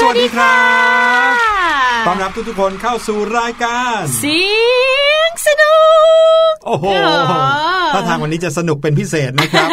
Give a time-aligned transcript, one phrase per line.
[0.00, 0.60] สวัสดีครั
[1.30, 4.40] บสวัสดีครับต้อนรับทุกๆคนเข้าสู่รายการเสี
[5.14, 5.76] ยงสนุ
[6.50, 6.86] ก โอ้โห
[7.30, 7.42] อ๋อ
[7.94, 9.68] ถ้าทางวันนี้จะสนุกเป็นพิเศษนะครับ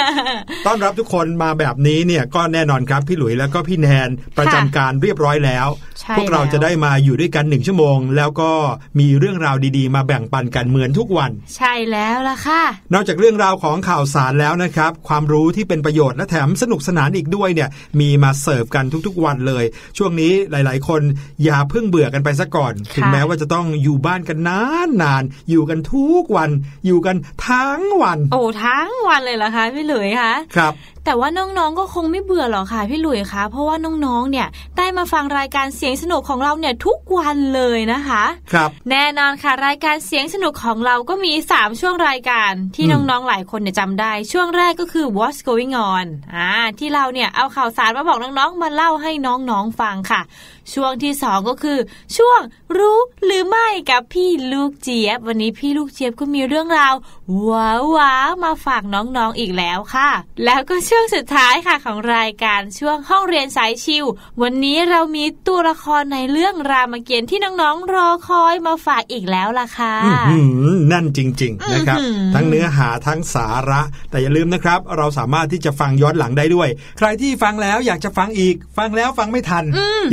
[0.68, 5.87] ต้อนรับทุกคนมาแบบนี้เนี่ยก็แน่นอนครับพี่หลุยแล้วก็พี่แนนประจำการเรียบร้อยแล้วใช่
[6.18, 8.52] พวกเราแล้วจะได้มาอยู่ด้วยกันหนึ่งชั่วโมง แล้วก็
[9.00, 12.62] มีเรื่องราวดีๆ มาแบ่งปันกันเหมือนทุกวัน ใช่แล้วล่ะค่ะ
[12.94, 17.70] นอกจากเรื่องราวของข่าวสารแล้วนะครับ ความรู้ที่เป็นประโยชน์และแถมสนุกสนานอีกด้วยเนี่ย
[18.00, 19.64] มีมาเสิร์ฟกันทุกๆวันเลย
[19.98, 21.02] ช่วงนี้หลาย ๆ คน
[21.44, 26.50] อย่าเพิ่งเบื่อกันไปซะก่อน ถึงแม้ว่าจะต้องอยู่บ้านกันนานๆอยู่กันทุกวัน
[26.86, 27.16] อยู่กัน
[27.48, 30.74] ทั้งวัน โอ้ทั้งวันเลยเหรอคะพี่หลุยคะครับ
[31.08, 33.76] แต่ว่าน้องๆก็คงไม่เบื่อหรอกค่ะพี่หลุยคะเพราะว่า
[34.06, 38.24] น้องๆเนี่ยได้มาฟังรายการเสียงสนุกของเราเนี่ยทุกวันเลยนะคะ
[38.54, 50.22] ครับแน่นอนค่ะรายการเสียงสนุกของเราก็มี 3 ช่วงรายการที่อืมน้องๆหลายคนเนี่ยจำได้ ช่วงแรกก็คือ What's Going On อ่าที่เราเนี่ยเอาข่าวสารมาบอกน้องๆมาเล่าให้น้องๆฟังค่ะ
[50.74, 51.80] ช่วงที่2ก็คือ
[52.18, 52.42] ช่วง
[52.78, 56.94] รู้หรือไม่กับพี่ลูกเจี๊ยบ วันนี้พี่ลูกเจี๊ยบก็มีเรื่องราว
[57.50, 60.10] ว้าวๆมาฝากน้องๆอีกแล้วค่ะ
[60.46, 64.06] แล้วก็ช่วงสุดท้ายค่ะของรายการช่วงห้องเรียนสายชิว
[64.42, 79.64] วันนี้เรามีตัวละครในเรื่องรามเกียรติ์ที่น้องๆรอคอยมาฝากอีกแล้วล่ะค่ะอื้อหือแนั่นจริง ๆนะครับอื้อหือทั้งเนื้อหาทั้งสาระ แต่อย่าลืมนะครับ เราสามารถที่จะฟังย้อนหลังได้ด้วย ใครที่ฟังแล้วอยากจะฟังอีก ฟังแล้วฟังไม่ทัน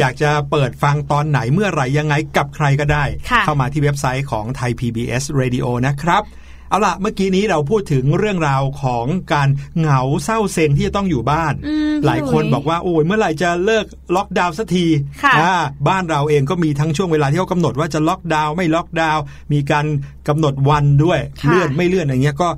[0.00, 6.24] อยากจะเปิดฟังตอนไหนเมื่อไหร่ยังไงกับใครก็ได้ค่ะเข้ามาที่เว็บไซต์ของไทย PBS Radio นะครับ
[6.70, 9.48] เอาล่ะเมื่อกี้นี้เราพูดถึงเรื่องราวของการ
[9.78, 13.86] เหงาเศร้าเซ็งที่จะต้องอยู่บ้านอืมหลายคนพี่หลุยบอกว่าโอ้ยเมื่อไหร่จะเลิก
[14.16, 14.86] ล็อกดาวน์สักที
[15.24, 15.54] ค่ะอ่า
[15.88, 19.86] บ้านเราเองก็มีทั้งช่วงเวลาที่เขากำหนดว่าจะล็อกดาวน์ไม่ล็อกดาวน์มีการ
[20.28, 22.48] กำหนดวันด้วยค่ะเลื่อนไม่เลื่อนอะไรเงี้ยก็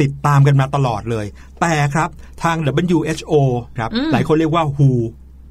[0.00, 1.26] ติดตามกันมาตลอดเลย
[1.60, 2.08] แต่ครับ
[2.42, 2.56] ทาง
[2.96, 3.32] WHO
[3.78, 4.82] ครับอืมหลายคนเรียกว่า WHO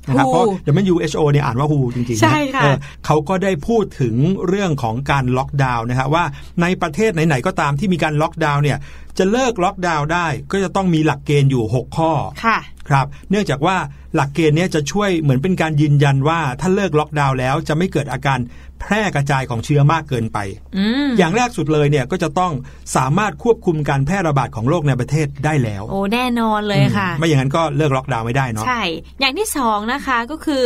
[0.08, 0.46] นะครับ WHO เพราะ
[0.94, 4.16] WHO เนี่ยอ่านว่า WHO จริงๆนะใช่ค่ะเออเขาก็ได้พูดถึง
[4.48, 6.24] เรื่องของการล็อกดาวน์นะฮะว่า
[6.62, 8.78] ในประเทศไหนๆก็ตามที่มีการล็อกดาวน์เนี่ย
[9.18, 12.12] จะเลิกล็อกดาวน์ได้ก็จะต้องมีหลักเกณฑ์อยู่ 6 ข้อ
[12.92, 13.78] ค่ะครับ เนื่องจากว่า
[14.16, 18.40] หลักเกณฑ์เนี้จะช่วยเหมือนเป็นการยืนยันว่าถ้าเลิกล็อกดาวน์แล้วจะไม่เกิดอาการ
[18.82, 20.38] แพร่กระจายของเชื้อมากเกินไป
[20.78, 22.52] อืมอย่างแรกสุดเลยเนี่ยก็จะต้อง
[22.96, 28.82] สามารถควบคุมการแพร่ระบาดของโรคในประเทศได้แล้ว โอ้แน่นอนเลยค่ะ ไม่อย่างนั้นก็เลิกล็อกดาวน์ไม่ได้เนาะใช่
[29.20, 30.64] อย่างที่สองนะคะก็คือ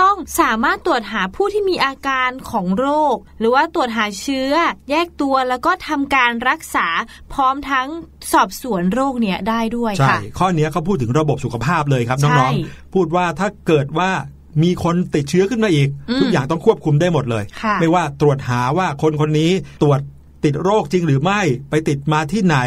[0.00, 4.52] ต้องสามารถตรวจหาผู้ที่มีอาการของโรค หรือว่าตรวจหาเชื้อ
[4.90, 6.86] แยกตัวแล้วก็ทำการรักษา
[7.32, 7.88] พร้อมทั้ง
[8.32, 14.10] สอบสวนโรคเนี้ยได้ด้วยใช่ค่ะข้อเนี้ยเขาพูดถึงระบบสุขภาพเลยครับใช่น้องๆ พูดว่าถ้าเกิดว่า
[14.62, 19.52] มีคนติดเชื้อขึ้นมาอีกอืมทุกอย่างต้องควบคุมได้หมดเลยค่ะไม่ว่าตรวจหาว่าคนคนนี้
[19.82, 20.00] ตรวจ
[20.44, 21.40] ติดโรคจริงหรือไม่
[21.70, 22.58] ไปติดมาที่ไหน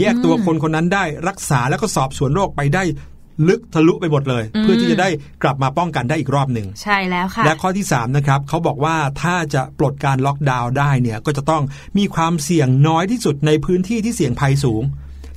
[0.00, 2.84] แยกตัวอืมคนคนนั้นได้รักษาแล้วก็สอบสวนโรคไปได้
[3.48, 5.08] ลึกทะลุไปหมดเลยอืมเพื่อที่จะได้
[5.42, 11.62] กลับมาป้องกันได้อีกรอบหนึ่งใช่แล้วค่ะ และข้อที่3นะครับเขาบอกว่าถ้าจะปลดการล็อกดาวน์ได้เนี่ยก็จะต้อง
[11.98, 14.82] มีความเสี่ยงน้อยที่สุดในพื้นที่ที่เสี่ยงภัยสูง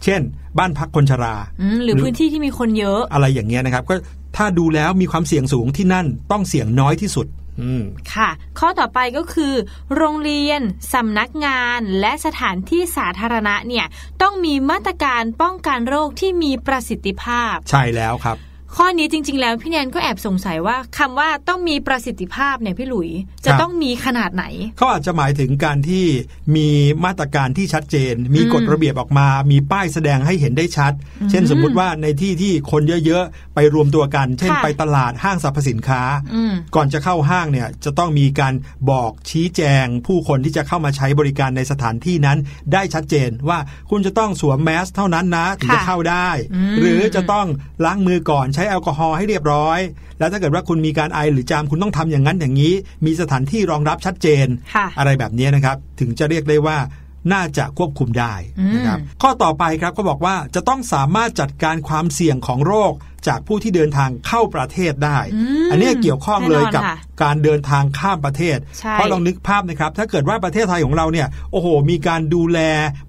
[0.04, 0.22] เช่น
[0.58, 3.96] บ้านพักคนชราอืมหรือพื้นที่ที่มีคนเยอะอะไรอย่างเงี้ยนะครับ ก็
[4.38, 7.28] ถ้าดูแล้วมีความเสี่ยงสูงที่นั่นต้องเสี่ยงน้อยที่สุด
[7.62, 7.84] อืม
[8.14, 8.30] ค่ะ
[8.60, 9.54] ข้อต่อไปก็คือ
[9.96, 10.62] โรงเรียน
[10.94, 13.86] สำนักงาน และสถานที่สาธารณะเนี่ย
[14.22, 18.38] ต้องมีมาตรการป้องกันโรคที่มีประสิทธิภาพ ใช่แล้วครับ
[18.78, 23.10] ข้อนี้จริง ๆ แล้วพี่แนนก็แอบสงสัยว่าคำว่าต้องมีประสิทธิภาพเนี่ยพี่หลุย
[23.46, 24.44] จะครับต้องมีขนาดไหน
[24.78, 26.06] เขาอาจจะหมายถึงการที่
[26.56, 26.70] มี
[27.06, 30.94] มาตรการที่ชัดเจน มีอืมกฎระเบียบออกมา มีป้ายแสดงให้เห็นได้ชัด
[31.30, 36.02] เช่นสมมุติว่าในที่ที่คนเยอะ ๆ ไปรวมตัวกัน เช่นค่ะไปตลาดห้างสรรพสินค้า
[36.36, 38.54] อืมก่อนจะเข้าห้างเนี่ยจะต้องมีการ
[38.92, 42.38] บอกชี้แจง ผู้คนที่จะเข้ามาใช้บริการในสถานที่นั้น
[42.74, 47.48] ได้ชัดเจนว่าคุณจะต้องสวมแมสเท่านั้นนะถึงจะค่ะเข้าได้อืมหรือจะต้อง
[47.86, 49.80] ล้างมือก่อนใช้แอลกอฮอล์ให้เรียบร้อย
[50.20, 52.74] แล้วถ้าเกิดว่าคุณมีการไอหรือจามคุณต้องทำอย่างนั้นอย่างนี้
[53.06, 56.78] มีสถานที่รองรับชัดเจนค่ะอะไรแบบนี้นะครับ ถึงจะเรียกได้ว่า
[57.34, 58.34] น่าจะควบคุมได้
[58.76, 62.94] นะครับอืมข้อต่อไปครับก็บอกว่าจะต้องสามารถจัดการความเสี่ยงของโรค
[63.28, 72.60] จากผู้ที่เดินทางเข้าประเทศได้อืมอันนี้เกี่ยวข้องเลยกับแน่นอนค่ะการเดินทางข้ามประเทศใช่เพราะลองนึกภาพนะครับ ถ้าเกิดว่าประเทศไทยของเราเนี่ย โอ้โห มีการดูแล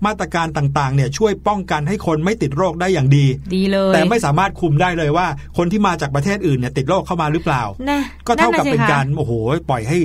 [0.06, 9.32] มาตรการต่างๆ เนี่ยช่วยป้องกันให้คนไม่ติดโรคได้อย่างดี ดีเลย แต่ไม่สามารถคุมได้เลยว่า คนที่มาจากประเทศอื่นเนี่ยติดโรคเข้ามาหรือเปล่านะก็เท่ากับะสิเป็นคะการ โอ้โห
[9.68, 9.98] ปล่อยให้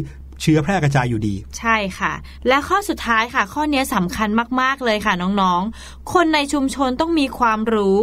[0.44, 2.14] เชื้อแพร่กระจายอยู่ดี ใช่ค่ะ
[2.48, 4.30] และข้อสุดท้ายค่ะ ข้อนี้สำคัญ
[4.62, 8.00] มากๆเลยค่ะน้องๆ คนในชุมชนต้องมีความรู้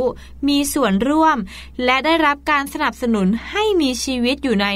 [0.49, 1.37] มีส่วนร่วม
[1.85, 4.69] และได้รับการสนับสนุนให้มีชีวิตอยู่ใน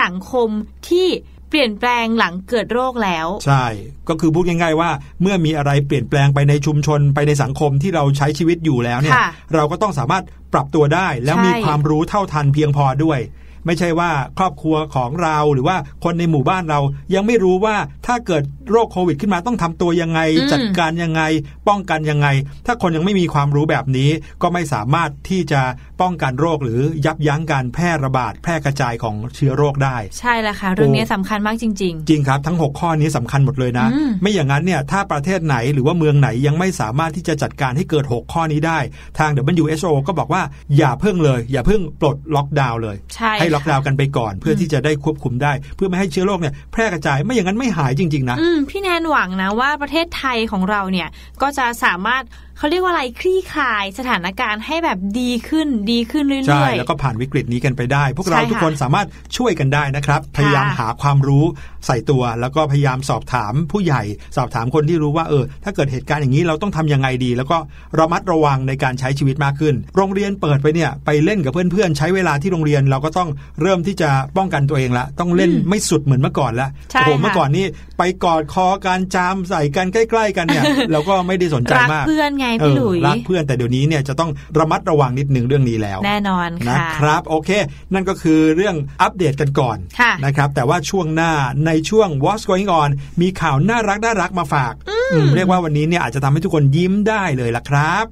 [0.00, 0.48] สังคม
[0.90, 1.08] ที่
[1.48, 3.64] เปลี่ยนแปลงหลังเกิดโรคแล้ว ใช่
[4.08, 4.90] ก็คือพูดง่าย ๆ ว่า
[5.22, 13.18] เมื่อมีอะไรเปลี่ยนแปลงไปในชุมชนไปในสังคมที่เราใช้ชีวิตอยู่แล้วเนี่ยค่ะเราก็ต้องสามารถปรับตัวได้ แล้วใช่มีความรู้เท่าทันเพียงพอด้วย
[13.66, 16.80] ไม่ใช่ว่าครอบครัวของเราหรือว่าคนในหมู่บ้านเรา
[17.14, 17.76] ยังไม่รู้ว่า
[18.06, 20.20] ถ้าเกิดโรคโควิดขึ้นมาต้องทำตัวยังไง
[20.52, 21.22] จัดการยังไง
[21.68, 22.28] ป้องกันยังไง
[22.66, 24.10] ถ้าคนยังไม่มีความรู้แบบนี้
[24.42, 25.60] ก็ไม่สามารถที่จะ
[26.00, 33.86] ป้องกันโรคหรือยับยั้งการแพร่ระบาด แพร่กระจายของเชื้อโรคได้ ใช่แล้วค่ะเรื่องนี้สำคัญมากจริง ๆ จริงครับ ทั้ง 6 ข้อนี้สำคัญหมดเลยนะ
[34.22, 38.78] ไม่อย่างนั้นเนี่ยถ้าประเทศไหนหรือว่าเมืองไหนยังไม่สามารถที่จะจัดการให้เกิด 6 ข้อนี้ได้
[39.18, 39.30] ทาง
[39.62, 40.42] WHO ก็บอกว่า
[40.76, 48.36] อย่าเพิ่งเลย อย่าเพิ่งปลดล็อกดาวน์เลยใช่ให้ล็อกดาวน์กันไปก่อน เพื่อที่จะได้ควบคุมได้ เพื่อไม่ให้เชื้อโรคเนี่ยแพร่กระจายไม่อย่างนั้นไม่หายจริง ๆ นะ
[48.70, 51.08] พี่แนนหวังนะว่าประเทศไทยของเราเนี่ย
[51.42, 52.22] ก็จะสามารถ
[52.62, 61.44] เขาเรียกว่าอะไรคลี่คลายสถานการณ์ให้แบบดีขึ้นดีขึ้นเรื่อยๆใช่แล้วก็ผ่านวิกฤตนี้กันไปได้ พวกเราใช่ค่ะทุกคนสามารถช่วยกันได้นะครับ พยายามหาความรู้
[61.86, 64.02] ใส่ตัว แล้วก็พยายามสอบถามผู้ใหญ่
[64.36, 67.58] สอบถามคนที่รู้ว่าเออ ถ้าเกิดเหตุการณ์อย่างนี้เราต้องทำยังไงดี แล้วก็
[67.98, 73.28] ระมัดระวังในการใช้ชีวิตมากขึ้น โรงเรียนเปิดไปเนี่ยไปเล่นกับเพื่อนๆใช้เวลาที่โรงเรียนเราก็ต้อง
[73.60, 77.66] เริ่มที่จะป้องกันตัวเองละต้องเล่นไม่สุดเหมือนเมื่อก่อนละใช่โอ้โหค่ะเมื่อก่อนนี่
[77.98, 87.50] ไปกอดคอการจามใส่กันใกล้ ๆ กันเนี่ยเราก็ไม่ได้สนใจรักมากเพื่อนไงเอพี่อหลุยรักเพื่อนแต่เดี๋ยวนี้เนี่ยจะต้องระมัดระวังนิดนึงเรื่องนี้แล้ว แน่นอนนะค่ะครับ โอเค
[87.92, 91.32] นั่นก็คือเรื่องอัปเดตกันก่อนค่ะนะครับ แต่ว่าช่วงหน้า
[91.66, 92.90] ในช่วง What's Going On
[93.20, 94.74] มีข่าวน่ารักน่ารักมาฝาก
[95.12, 98.06] อืมเรียกว่าวันนี้เนี่ยอาจจะทำให้ทุกคนยิ้มได้เลยล่ะครับ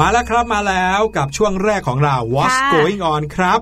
[0.00, 3.60] มาแล้วครับมาแล้วกับช่วงแรกของเรา What's ค่ะ going on ครับ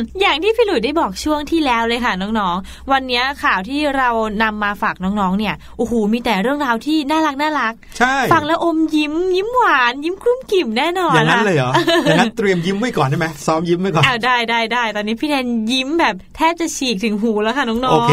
[0.00, 4.08] อืมอย่างที่พี่หลุยได้บอกช่วงที่แล้วเลยค่ะน้องๆ วันนี้ข่าวที่เรา
[4.42, 11.70] นำมาฝากน้องๆ เนี่ย โอ้โห มีแต่เรื่องราวที่น่ารักน่ารัก ใช่ ฟังแล้วอมยิ้ม ยิ้มหวาน ยิ้มกลุ้มกิ่มแน่นอนอย่างนั้นะเลยเหรอ
[12.06, 18.12] อย่างนั้นเตรียมยิ้มไว้ก่อนได้ไหมซ้อมยิ้มไว้ก่อนอ้าวได้ได้ได้ ตอนนี้พี่แทนยิ้มแบบแทบจะฉีกถึงหูแล้วค่ะน้องๆ โอเค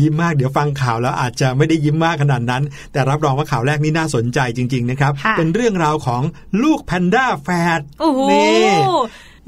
[0.00, 2.62] ยิ้มมาก เดี๋ยวฟังข่าวแล้วอาจจะไม่ได้ยิ้มมากขนาดนั้น
[2.92, 6.22] แต่รับรองว่าข่าวแรกนี่น่าสนใจจริง ๆ นะครับค่ะเป็นเรื่องราวของ
[6.62, 8.68] ลูกแพนด้าแฝด โอ้โหนี่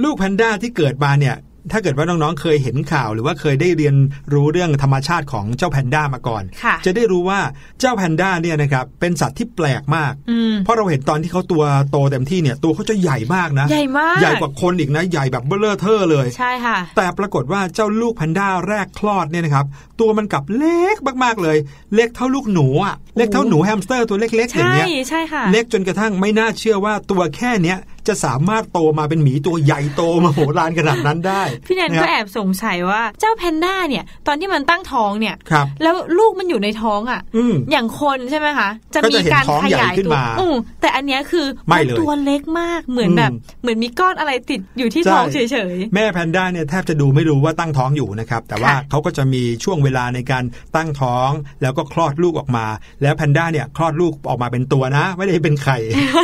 [0.04, 1.36] ลูกแพนด้าที่เกิดมาเนี่ย
[1.72, 3.96] ถ้าเกิดว่าน้องๆ เคยเห็นข่าวหรือว่าเคยได้เรียน
[4.32, 7.40] รู้เรื่องธรรมชาติของเจ้าแพนด้ามาก่อนค่ะจะได้รู้ว่า
[7.80, 19.66] เจ้าแพนด้าเนี่ยนะครับเป็นสัตว์ที่แปลกมากอืมเพราะเราเห็นตอนที่เขาตัวโตเต็มที่เนี่ยตัวเขาจะใหญ่มากนะ ใหญ่มาก ใหญ่กว่าคนอีกนะ ใหญ่แบบเบ้อเร่อเท่อเลย ใช่ค่ะ แต่ปรากฏว่าเจ้าลูกแพนด้าแรกคลอดเนี่ยนะครับ
[20.00, 21.56] ตัวมันกลับเล็กมากๆเลย
[21.94, 45.38] เล็กเท่าลูกหนูอะเล็กเท่าหนูแฮมสเตอร์ตัวเล็กๆอย่างใช่เงี้ยใช่ค่ะ เล็กจนกระทั่งไม่น่าเชื่อว่าตัวแค่เนี้ย จะสามารถโตมาเป็นหมีตัวใหญ่โตมโหฬารขนาดนั้นได้ พี่แนนคก็รับแอบสงสัยว่าเจ้าแพนด้าเนี่ย ตอนที่มันตั้งท้องเนี่ยครับแล้วลูกมันอยู่ในท้องอะอืมอย่างคนใช่ไหมคะจะก็มีจะเห็นการท้องขใหญ่ยายขึ้นตัวมาอืมแต่อันเนี้ยคือไม่เลยตัวเล็กมากเหมือนอืมแบบเหมือนมีก้อนอะไรติดอยู่ที่ใช่ท้องเฉ
[45.74, 50.44] ยแม่แพนด้าเนี่ยแทบจะดูไม่รู้ว่าตั้งท้องอยู่นะครับ แต่ว่าค่ะเขาก็จะมีช่วงเวลาในการ
[50.76, 51.30] ตั้งท้อง
[51.62, 52.66] แล้วก็คลอดลูกออกมา
[53.02, 55.78] แล้วแพนด้าเนี่ยคลอดลูกออกมาเป็นตัวนะ ไม่ได้เป็นไข่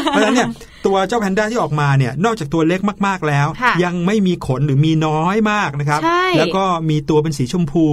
[0.05, 0.49] เพราะฉะนั้นเนี่ย
[0.87, 7.87] ตัวเจ้าแพนด้าที่ออกมาเนี่ยนอกจากตัวเล็กมากๆแล้วค่ะยังไม่มีขนหรือมีน้อยมากนะครับใช่แล้วก็มีตัวเป็นสีชมพู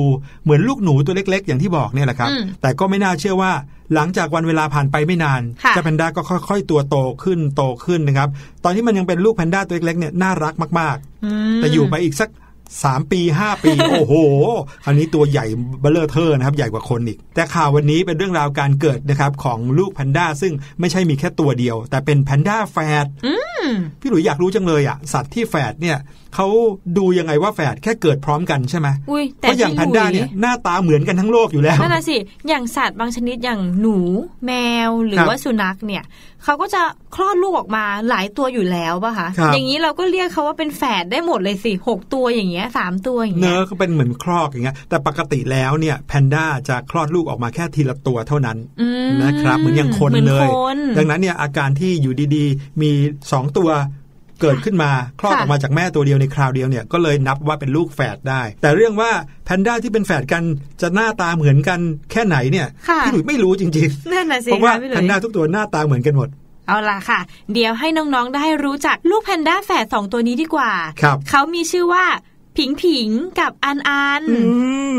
[0.44, 3.52] เหมือนลูกหนูตัวเล็ก ๆ อย่างที่บอกเนี่ยแหละครับอืมแต่ก็ไม่น่าเชื่อว่า
[3.96, 8.30] หลังจากวันเวลาผ่านไปไม่นานค่ะเจ้าแพนด้าก็ค่อย ๆ ตัวโตขึ้นโตขึ้นนะครับ
[8.64, 12.30] ตอนที่มันยังเป็นลูกแพนด้าตัวเล็กๆเนี่ยน่ารักมากๆอืมแต่อยู่ไปอีกสัก
[12.84, 14.16] สามปีห้าปี โอ้โห
[14.86, 15.46] อันนี้ตัวใหญ่
[15.82, 23.06] เบ้อเร่อเท่อนะครับ ใหญ่กว่าคนอีก แต่ข่าววันนี้เป็นเรื่องราวการเกิดนะครับ ของลูกแพนด้าซึ่งไม่ใช่มีแค่ตัวเดียว แต่เป็นแพนด้าแฝด
[24.02, 25.98] พี่หลุยอยากรู้จังเลยอะสัตว์ที่แฝดเนี่ย
[26.36, 26.48] เขา
[26.98, 33.98] ดูยังไงว่าแฝดแค่เกิดพร้อมกันใช่ไหมอุ้ยเพแต่เพราะอย่างแพนด้าเนี่ยหน้าตาเหมือนกันทั้งโลกอยู่แล้วนั่นน่ะสิอย่างสัตว์บางชนิดอย่างหนู
[34.46, 34.52] แม
[34.88, 36.04] วหรืครัอบว่าสุนัขเนี่ย
[36.44, 36.82] เขาก็จะ
[37.16, 52.92] คลอดลูกออกมาหลายตัวอยู่แล้วป่ะคะครับอย่างนี้เราก็เรียกเขาว่าเป็นแฝดได้หมดเลยสิหกตัวอย่างเงี้ยสามตัวอย่างเนื้เงี้อยก็เป็นเหมือนคลอกอย่างเงี้ยแต่ปกติแล้วเนี่ยแพนด้าจะคลอดลูกออกมาแค่ทีละตัวเท่านั้นอืมนะครับเหมือนอย่างคนหมือเลยคนดังนั้นเนี่ยอาการที่อยู่ดีๆ มี
[53.26, 53.61] 2 ตัว
[54.42, 59.12] เกิดขึ้นมาคลอดค่ะออกมาจากแม่ตัวเดียวในคราวเดียวเนี่ยก็เลยนับว่าเป็นลูกแฝดได้ แต่เรื่องว่า
[59.46, 60.44] แพนด้าที่เป็นแฝดกัน
[60.82, 61.80] จะหน้าตาเหมือนกัน
[62.12, 66.30] แค่ไหนเนี่ยค่ะพี่หลุยไม่รู้จริงนั่นน่ะๆสิเพราะว่าค่ะพี่หแพลุนยด้าทุกตัวหน้าตาเหมือนกันหมด
[66.68, 67.20] เอาล่ะค่ะ
[67.54, 70.72] เดี๋ยวให้น้องๆได้รู้จักลูกแพนด้าแฝดสองตัวนี้ดีกว่า
[71.02, 72.06] ครับเขามีชื่อว่า
[72.58, 73.10] ผิงผิง
[73.40, 74.40] กับอันอันอื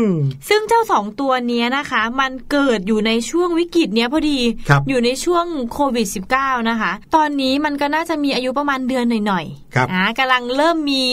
[0.01, 0.05] ม
[0.49, 4.39] ซึ่งเจ้าสองตัวเนี้ยนะคะ มันเกิดอยู่ในช่วงวิกฤตเนี้ยพอดี
[4.69, 11.03] ครับอยู่ในช่วงโควิด -19 นะคะ ตอนนี้มันก็น่าจะมีอายุประมาณเดือนหน่อยครับๆอ่ากำลังเริ่มมี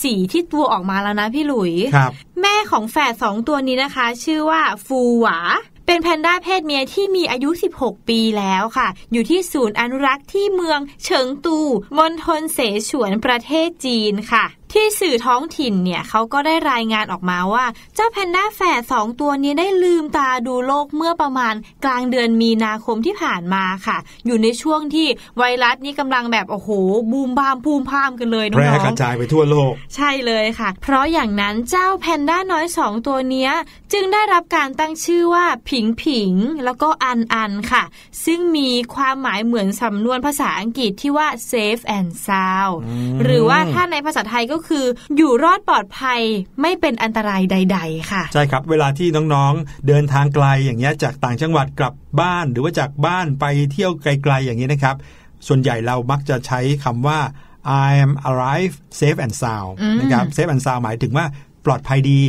[0.00, 5.38] สีที่ตัวออกมาแล้วนะพี่หลุยครับแม่ของแฝดสองตัวนี้นะคะ ชื่อว่าฟูหวา
[5.86, 11.58] เป็นแพนด้าเพศเมียที่มีอายุ 16 ปีแล้วค่ะ อยู่ที่ศูนย์อนุรักษ์ที่เมืองเฉิงตู
[11.98, 25.06] มณฑลเสฉวนประเทศจีนค่ะที่สื่อท้องถิ่นเนี่ยเขาก็ได้รายงานออกมาว่า เจ้าแพนด้าแฝดสองตัวนี้ได้ลืมตาดูโลกเมื่อประมาณกลางเดือนมีนาคมที่ผ่านมาค่ะ อยู่ในช่วงที่
[25.38, 26.68] ไวรัสนี้กำลังแบบโอ้โห
[27.12, 33.52] บูมบามพูมพามกันเลยน้แพร่องกระๆจายไปทั่วโลก ใช่เลยค่ะ เพราะอย่างนั้นเจ้าแพนด้าน้อยสองตัวเนี้ย
[33.92, 36.32] จึงได้รับการตั้งชื่อว่าผิงผิง
[36.64, 37.82] แล้วก็อันอันค่ะ
[38.24, 46.20] ซึ่งมีความหมายเหมือนสำนวนภาษาอังกฤษที่ว่า safe and sound อืมหรือว่าถ้าในภาษาไทยก็คือ อยู่รอดปลอดภัย
[46.62, 54.96] ไม่เป็นอันตรายใด ๆ ค่ะ ใช่ครับ เวลาที่น้องๆ เดินทางไกลอย่างเงี้ยจากต่างจังหวัดกลับบ้าน หรือว่าจากบ้านไปเที่ยวไกลๆอย่างนี้นะครับ
[55.46, 57.20] ส่วนใหญ่เรามักจะใช้คำว่า
[57.86, 61.26] I am arrive safe and sound อืมนะครับ safe and sound หมายถึงว่า
[61.66, 62.20] ปลอดภัยดี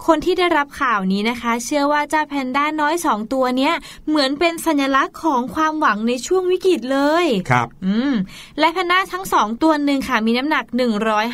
[0.00, 3.74] ค่ะคนที่ได้รับข่าวนี้นะคะ เชื่อว่าเจ้าแพนด้าน้อยสองตัวเนี้ย
[4.08, 8.12] เหมือนเป็นสัญลักษณ์ของความหวังในช่วงวิกฤตเลยครับ อืม
[8.58, 10.64] และแพนด้าทั้งสองตัวหนึ่งค่ะมีน้ำหนัก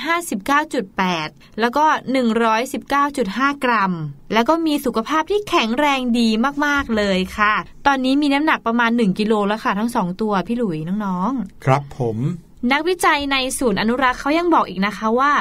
[0.04, 1.84] 159.8 แล้วก็
[2.94, 3.92] 119.5 กรัม
[4.34, 6.28] แล้วก็มีสุขภาพที่แข็งแรงดี
[6.66, 7.54] มากๆเลยค่ะ
[7.86, 11.32] ตอนนี้มีน้ำหนักประมาณ 1 กิโลแล้วค่ะ ทั้งสองตัวพี่หลุยน้อง
[11.64, 15.32] ครับผมๆนักวิจัยในศูนย์อนุรักษ์เขายังบอกอีกนะคะว่า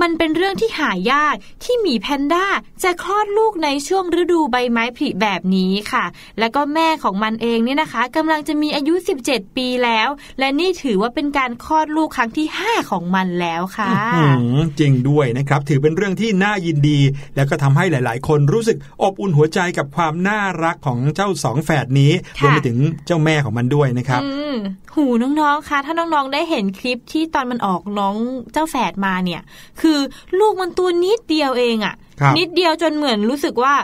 [0.00, 2.46] มันเป็นเรื่องที่หายากที่หมีแพนด้า
[2.82, 6.04] จะคลอดลูกในช่วงฤดูใบไม้ผลิแบบนี้ค่ะ
[6.38, 14.24] แล้วก็แม่ของมันเองเนี่ยนะคะกำลังจะมีอายุ 17 ปีแล้ว และนี่ถือว่าเป็นการคลอดลูกครั้งที่ 5 ของมันแล้วค่ะอื
[14.56, 16.98] มจริงด้วยนะครับ ถือเป็นเรื่องที่น่ายินดี
[17.36, 24.56] แล้วก็ทำให้หลาย ๆ คนรู้สึกอบอุ่นหัวใจกับความน่ารักของเจ้าสองแฝดนี้รค่ะวมไปถึงเจ้าแม่ของมันด้วยนะครับอืม
[24.94, 28.16] หูน้องๆคะถ้าน้องๆได้เห็นคลิปที่ตอนมันออกน้อง
[28.52, 29.40] เจ้าแฝดมาเนี่ย
[29.82, 29.98] คือ
[30.40, 33.74] ลูกมันตัวนิดเดียวเองอะครับนิดเดียวจนเหมือนรู้สึกว่า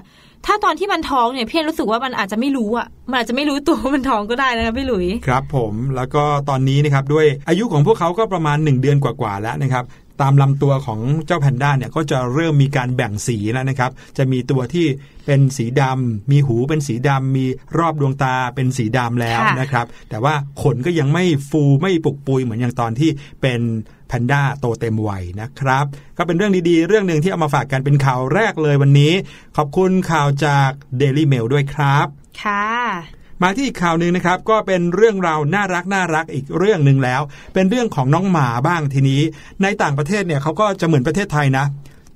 [0.46, 9.84] ถ้าตอนที่มันท้องเนี่ยเพี่อนรู้สึกว่ามันอาจจะไม่รู้อะมันอาจจะไม่รู้ตัวว่ามันท้องก็ได้นะคะพี่หลุยครับ ผมแล้วก็ตอนนี้นะครับด้วยอายุของพวกเขาก็ประมาณ 1 เดือนกว่าๆแล้วนะครับ
[10.22, 14.87] ตามลำตัวของเจ้าแพนด้าเนี่ยก็จะเริ่มมีการแบ่งสีแล้วนะครับ จะมีตัวที่
[15.26, 17.44] เป็นสีดำมีหูเป็นสีดำมี
[17.78, 23.11] รอบดวงตาเป็นสีดำแล้วค่ะนะครับ แต่ว่าขนก็ยังไม่ฟูไม่ปุกปุยเหมือนอย่างตอนที่
[23.42, 23.61] เป็น
[24.09, 25.85] แพนด้าโตเต็มวัยนะครับ
[26.16, 29.12] ก็เป็นเรื่องดีๆ เรื่องหนึ่งที่เอามาฝากกันเป็นข่าวแรกเลยวันนี้
[29.57, 32.07] ขอบคุณข่าวจาก Daily Mail ด้วยครับ
[32.42, 32.66] ค่ะ
[33.42, 37.21] มาที่อีกข่าวหนึ่งนะครับก็เป็นเรื่องราวน่ารักน่ารักอีกเรื่องหนึ่งแล้ว
[37.55, 39.21] เป็นเรื่องของน้องหมาบ้างทีนี้
[39.62, 41.64] ในต่างประเทศเนี่ยเขาก็จะเหมือนประเทศไทยนะ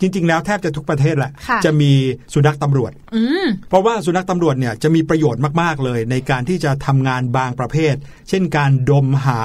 [0.02, 1.92] จริง ๆ แล้วแทบจะทุกประเทศแหละค่ะจะมี
[2.34, 7.94] สุนัขตำรวจอืมเพราะว่าสุนัขตำรวจเนี่ยจะมีประโยชน์มากๆเลย ในการที่จะทำงานบางประเภท
[8.28, 9.40] เช่นการดมหา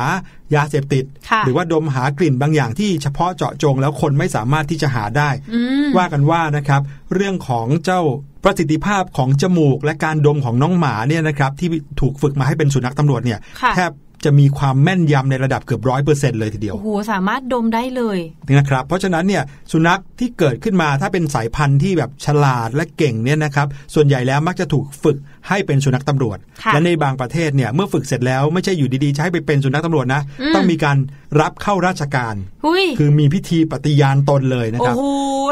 [0.56, 6.82] ยาเสพติดค่ะหรือว่าดมหากลิ่นบางอย่างที่เฉพาะเจาะจง แล้วคนไม่สามารถที่จะหาได้อืมว่ากันว่านะครับ
[7.14, 8.02] เรื่องของเจ้า
[8.44, 11.70] ประสิทธิภาพของจมูกและการดมของน้องหมาเนี่ยนะครับที่
[12.02, 13.92] ถูกฝึกมาให้เป็นสุนัขตำรวจเนี่ยค่ะแทบ
[14.26, 18.20] จะมีความแม่นยำในระดับเกือบร้อยเปอร์เซ็นเลยทีเดียว โอ้โห สามารถดมได้เลย
[18.58, 25.18] นะครับ เพราะฉะนั้นเนี่ยสุนัขที่เกิดขึ้นมาถ้าเป็นสายพันธุ์ที่แบบฉลาดและเก่งเนี่ยนะครับส่วนใหญ่แล้วมักจะถูกฝึก
[25.50, 30.98] ให้เป็นสุนัขตำรวจค่ะและในบางประเทศเนี่ยเมื่อฝึกเสร็จแล้วไม่ใช่อยู่ดีๆจะให้ไปเป็นสุนัขตำรวจนะอืมต้องมีการ
[31.42, 32.36] รับเข้าราชการ
[32.66, 35.04] หุยคือมีพิธีปฏิญาณตนเลยนะโอ้ครับโห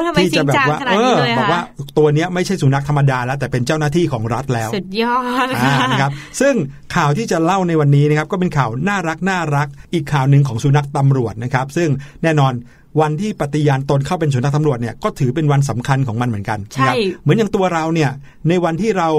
[0.05, 6.11] ทำไมที่จริจะงแบบจังว่าขนาดเอนี้อเลยอะบอกว่าคะตัวเนี้ยไม่ใช่สุนัขธรรมดาแล้ว แต่เป็นเจ้าหน้าที่ของรัฐแล้วสุดยอดอ่าค่ะนะครับ
[6.41, 6.53] ซึ่ง
[6.95, 11.89] ข่าวที่จะเล่าในวันนี้นะครับก็เป็นข่าวน่ารักน่ารัก อีกข่าวหนึ่งของสุนัขตำรวจนะครับ ซึ่ง
[12.23, 12.53] แน่นอน
[13.01, 18.11] วันที่ปฏิญาณตนเข้าเป็นสุนัขตำรวจเนี่ยก็ถือเป็นวันสำคัญของมันเหมือนกันใช่นะครับเหมือนอย่างตัวเราเนี่ย
[18.49, 19.09] ในวันที่เรา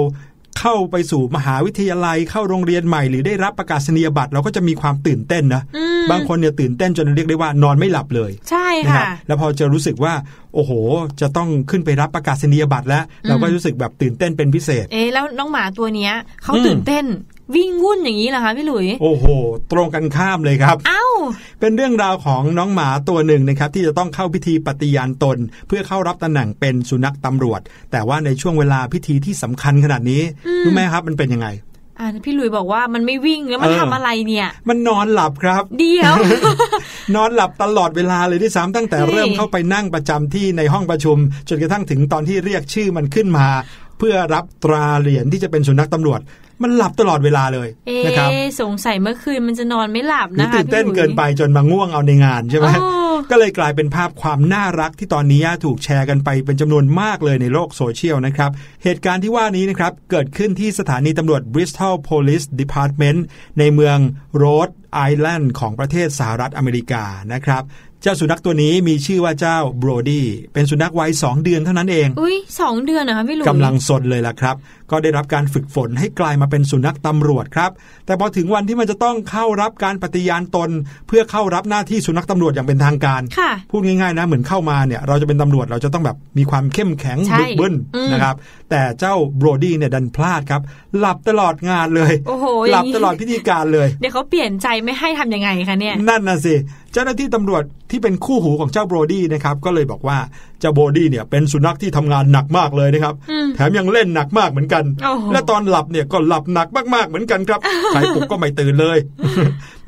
[0.61, 10.15] เข้าไปสู่มหาวิทยาลัยเข้าโรงเรียนใหม่หรือได้รับประกาศนียบัตรเราก็จะมีความตื่นเต้นนะอืมบางคนเนี่ยตื่นเต้นจนเรียกได้ว่านอนไม่หลับเลย ใช่นะครัค่ะบแล้วพอจะรู้สึกว่า
[10.55, 10.73] โอ้โห
[11.21, 17.05] จะต้องขึ้นไปรับประกาศนียบัตรแล้ว เราก็รู้สึกแบบตื่นเต้นเป็นพิเศษ เอ๊ะแล้วน้องหมาตัวเนี้ยเขาอืมตื่นเต้น
[17.55, 19.25] วิ่งวุ่นอย่างนี้เหรอคะพี่หลุย โอ้โห
[19.73, 21.05] ตรงกันข้ามเลยครับเอ้า
[21.61, 27.61] เป็นเรื่องราวของน้องหมาตัวหนึ่งนะครับที่จะต้องเข้าพิธีปฏิญาณตน เพื่อเข้ารับตำแหน่งเป็นสุนัขตำรวจ
[27.93, 31.49] แต่ว่าในช่วงเวลาพิธีที่สำคัญขนาดนี้อืมรู้ไหมครับมันเป็นยังไง
[32.01, 36.15] อ่าพี่หลุยบอกว่ามันไม่วิ่งแล้วมันเออทำอะไรเนี่ย มันนอนหลับครับ เดียว
[37.17, 43.47] นอนหลับตลอดเวลาเลยที่ซ้ำตั้งแต่เฮ้ยเริ่มเข้าไปนั่งประจำที่ในห้องประชุม จนกระทั่งถึงตอนที่เรียกชื่อมันขึ้นมา
[43.99, 46.21] เพื่อรับตราเหรียญที่จะเป็นสุนัขตำรวจ
[46.63, 52.91] มันหลับตลอดเวลาเลยเอ๊นะครับะสงสัยเมื่อคืนมันจะนอนไม่หลับหรือนะคะตื่นเต้นพี่หลุยเกินไปจนมาง่วงเอาในงานใช่ไหมโอ้
[53.31, 58.51] ก็เลยกลายเป็นภาพความน่ารักที่ตอนนี้ถูกแชร์กันไปเป็นจำนวนมากเลยในโลกโซเชียลนะครับ
[58.85, 63.21] เหตุการณ์ที่ว่านี้นะครับ เกิดขึ้นที่สถานีตำรวจ Bristol Police Department
[63.59, 63.99] ในเมือง
[64.37, 67.63] โรดไอแลนด์ของประเทศสหรัฐอเมริกานะครับ
[67.96, 74.57] เจ้าสุนัขตัวนี้มีชื่อว่าเจ้าโบรดี้เป็นสุนัขวัย2เดือนเท่านั้นเอง อุ้ยสองเดือนนะคะพี่หลุยกำลังสนเลยล่ะครับ
[74.91, 77.71] ก็ได้รับการฝึกฝนให้กลายมาเป็นสุนัขตำรวจครับ
[78.07, 80.71] แต่พอถึงวันที่มันจะต้องเข้ารับการปฏิญาณตน
[81.09, 88.35] เพื่อเข้ารับหน้าที่สุนัขตำรวจอย่างเป็นทางการค่ะพูดง่ายๆนะเหมือนเข้ามาเนี่ย เราจะเป็นตำรวจเราจะต้องแบบมีความเข้มแข็งใช่บึกบึนอืมนะครับ
[88.71, 90.63] แต่เจ้าโบรดี้เนี่ยดันพลาดครับ
[90.99, 96.55] หลับตลอดงานเลยโอ้โหหลับอย่างนี้ตลอดพิธีการเลยเดี๋ยวเขาเปลี่ยนใจไม่ให้ทำยังไงคะเนี่ยนั่นน่ะสิ
[96.97, 100.19] เจ้าหน้าที่ตำรวจที่เป็นคู่หูของเจ้าโบรดี้นะครับก็เลยบอกว่า
[100.61, 107.61] เจ้าโบรดี้เนี่ยเป็นสุนัขที่ทำงานหนักมากเลยนะครับอืมแถมยังเล่นหนักมากเหมือนกันโอ้โหและตอนหลับเนี่ยก็หลับหนักมากๆเหมือนกันครับ
[107.93, 108.99] ใครปลุกก็ไม่ตื่นเลย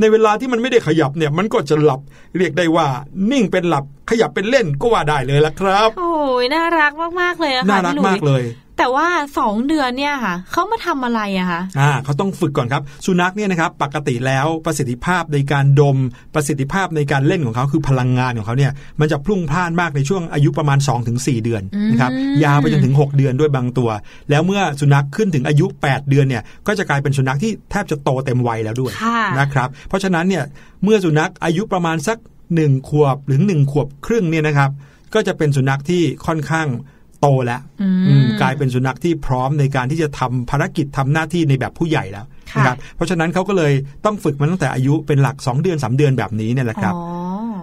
[0.01, 2.01] ในเวลาที่มันไม่ได้ขยับเนี่ยมันก็จะหลับ
[2.37, 2.87] เรียกได้ว่า
[3.31, 6.11] นิ่งเป็นหลับขยับเป็นเล่นก็ว่าได้เลยละครับ โอ้
[6.42, 8.42] ยน่ารักมากๆเลยอะค่ะน่ารักพี่หลุมายกเลย
[8.78, 9.06] แต่ว่า
[9.38, 15.96] สองเดือนเนี่ยค่ะเขามาทำอะไรอะคะอ่าเขาต้องฝึกก่อนครับ สุนัขเนี่ยนะครับปกติแล้วประสิทธิภาพในการดม
[16.34, 20.78] ประสิทธิภาพในการเล่นของเขาคือพลังงานของเขาเนี่ยมันจะพลุ่งพล่านมากในช่วงอายุประมาณ
[21.10, 22.10] 2-4 เดือนนะครับ
[22.44, 23.90] ยาวไปจนถึง 6 เดือนด้วยบางตัว
[24.30, 30.44] แล้วเมื่อสุนัขขึ้นถึงอายุ 8 เดือนเนี่ยก็จะกลายเป็นสุนัขที่แทบจะโตเต็มวัยแล้วด้วยค่ะนะครับเพราะฉะนั้นเนี่ย
[30.84, 32.18] เมื่อสุนัขอายุประมาณสัก
[32.54, 34.70] 1ขวบหรือ1ขวบครึ่งเนี่ยนะครับ
[35.14, 36.68] ก็จะเป็นสุนัขที่ค่อนข้าง
[37.20, 43.72] โตแล้วอืมอืมกลายเป็นสุนัขที่พร้อมในการที่จะทำภารกิจทำหน้าที่ในแบบผู้ใหญ่แล้วค่ะนะครับเพราะฉะนั้นเขาก็เลย
[44.04, 47.04] ต้องฝึกมันตั้งแต่อายุเป็นหลัก 2 เดือน 3 เดือนแบบนี้เนี่ยแหละครับอ๋อ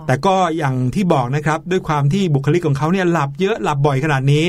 [0.08, 4.44] แต่ก็อย่างที่บอกนะครับด้วยความที่บุคลิกของเขาเนี่ยหลับเยอะหลับบ่อยขนาดนี้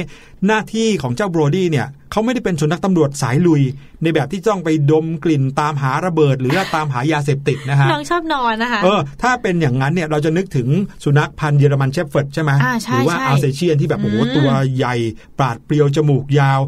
[0.47, 3.63] หน้าที่ของเจ้าโบรดี้เนี่ยเขาไม่ได้เป็นสุนัขตำรวจสายลุย
[4.03, 10.69] ในแบบที่ต้องไปดมกลิ่นตามหาระเบิด หรือว่าตามหายาเสพติดนะฮะน้องชอบนอนนะคะเออถ้าเป็นอย่างนั้นเนี่ยเราจะนึกถึง
[11.05, 14.95] สุนัขพันธุ์เยอรมันเชฟเฟิร์ดใช่ไหมอ่าใช่หรือว่าใช่อัลเซเชียนที่แบบโอ้โหอืมตัวใหญ่
[15.39, 16.61] ปราดเปรียวจมูกยาว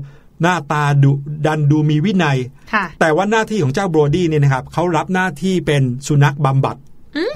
[0.42, 1.12] หน้าตาดุ
[1.46, 2.38] ดันดูมีวินัย
[2.72, 6.76] ค่ะแต่ว่าหน้าที่ของเจ้าโบรดี้เนี่ยนะครับเขารับหน้าที่เป็นสุนัขบำบัด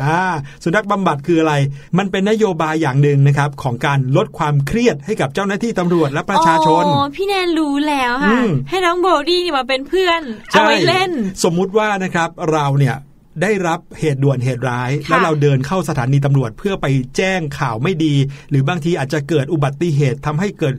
[0.03, 0.23] อ่า
[0.65, 1.55] สุนัขบำบัดคืออะไร
[1.99, 11.11] มันเป็นนโยบายอย่างหนึ่งนะครับ ของการลดความเครียดให้กับเจ้าหน้าที่ตำรวจและประชาชนโอ้พี่แนนรู้แล้วค่ะอืมให้น้องโบรดี้นี่มาเป็นเพื่อนเอาไว้เล่น
[11.45, 12.97] สมมุติว่านะครับเราเนี่ย
[13.43, 18.15] ได้รับเหตุด่วนเหตุร้ายค่ะแล้วเราเดินเข้าสถานีตำรวจเพื่อไปแจ้งข่าวไม่ดี
[18.51, 20.75] หรือบางทีอาจจะเกิดอุบัติเหตุทำให้เกิด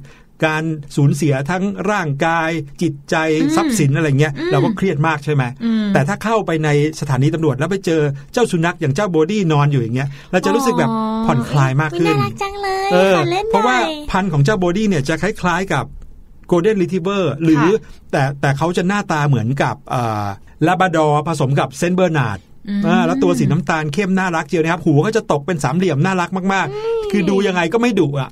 [0.45, 0.63] การ
[0.95, 2.49] สูญเสียทั้งร่างกาย
[2.81, 3.15] จิตใจ
[3.55, 8.01] ทรัพย์สินอะไรเงี้ยเราก็เครียดมากใช่ไหมอืมแต่ถ้าเข้าไปในสถานีตำรวจแล้วไปเจอ
[8.33, 10.91] เจ้าสุนัขอย่างเจ้าโบรดี้นอนอยู่อย่างเงี้ยเราจะรู้สึกแบบ
[11.25, 15.85] ผ่อนคลายมากขึ้นน่ารักจังเลยเออขอเล่นหน่อยเพราะว่าพันธุ์ของเจ้าโบรดี้เนี่ยจะคล้ายๆกับ
[16.47, 19.75] โกลเด้นรีทรีฟเวอร์หรือค่ะแต่แต่เขาจะหน้าตาเหมือนกับ
[20.67, 28.29] ลาบราดอร์ผสมกับเซนต์เบอร์นาร์ด อืมอ่าแล้วตัวสีน้ำตาลเข้มน่ารักเชียวนะครับ หูก็จะตกเป็นสามเหลี่ยมน่ารักมากๆ คือดูยังไงก็ไม่ดุอะ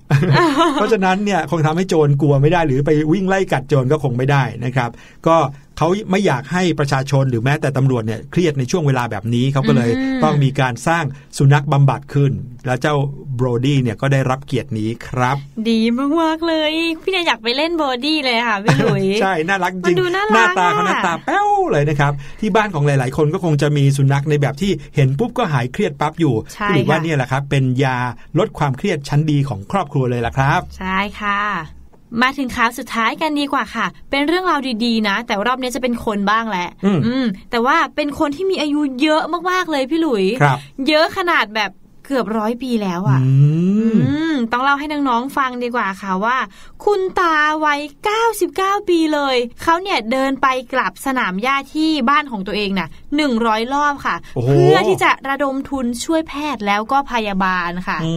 [0.73, 4.89] เพราะฉะนั้นเนี่ยคงทำให้โจรกลัวไม่ได้ หรือไปวิ่งไล่กัดโจรก็คงไม่ได้นะครับ
[5.27, 5.35] ก็
[5.83, 11.03] เขาไม่อยากให้ประชาชนหรือแม้แต่ตำรวจเนี่ยเครียดในช่วงเวลาแบบนี้เขาก็เลยอืมต้องมีการสร้าง
[11.37, 12.31] สุนัขบำบัดขึ้น
[12.65, 12.95] แล้วเจ้า
[13.35, 15.37] โบรดี้เนี่ยก็ได้รับเกียรตินี้ครับ
[15.69, 15.79] ดี
[16.19, 16.71] มากๆเลย
[17.03, 27.97] พี่แนนอยากไปเล่นโบดี้เลยค่ะพี่หลุยใช่ น่ารักจมัรินงดูน่ารักหน้าตาเขาอะหน้าตาแป้วเลยนะครับที่บ้านของหลาย ๆ คนก็คงจะมีสุนัขในแบบที่เห็นปุ๊บก็หายเครียดปั๊บอยู่ใช่หรือว่าค่ะเนี่ยแหละครับเป็นยา
[28.39, 31.80] ลดความเครียดชั้นดีของครอบครัวเลยล่ะครับ ใช่ค่ะ
[32.21, 39.21] มาถึงข่าวสุดท้ายกันดีกว่าค่ะ เป็นเรื่องราวดีๆ นะ แต่รอบนี้จะเป็นคนบ้างแหละ อืมอืมแต่ว่าเป็นคนที่มีอายุเยอะ
[39.51, 41.71] มากๆเลยพี่หลุยครับเยอะขนาดแบบ
[42.05, 43.31] เกือบร้อยปีแล้วอะอื
[43.93, 46.37] มอืมต้องเล่าให้น้องๆฟังดีกว่าค่ะว่า
[46.85, 47.35] คุณตา
[47.65, 47.79] วัย
[48.35, 52.89] 99 ปีเลย เขาเนี่ยเดินไปกลับสนามหญ้าที่บ้านของตัวเองน่ะ
[53.31, 58.11] 100 รอบค่ะโอ้โหเพื่อที่จะระดมทุนช่วยแพทย์แล้วก็พยาบาลค่ะอื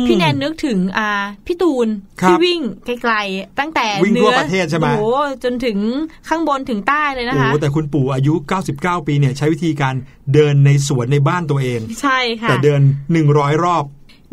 [0.00, 1.08] มพี่แนนนึกถึงอ่า
[1.46, 1.88] พี่ตูน
[2.20, 5.04] ครับที่วิ่งไกลๆ ตั้งแต่วิ่งเหนืทั่วอประเทศใช่ไหมโอ้โห
[5.44, 5.78] จนถึง
[6.28, 8.34] ข้างบนถึงใต้เลยนะโอ้คะโหแต่คุณปู่อายุ
[8.70, 9.94] 99 ปีเนี่ยใช้วิธีการ
[10.34, 12.80] เดินในสวนในบ้านตัวเอง ใช่ค่ะแต่เดิน
[13.24, 13.84] 100 รอบ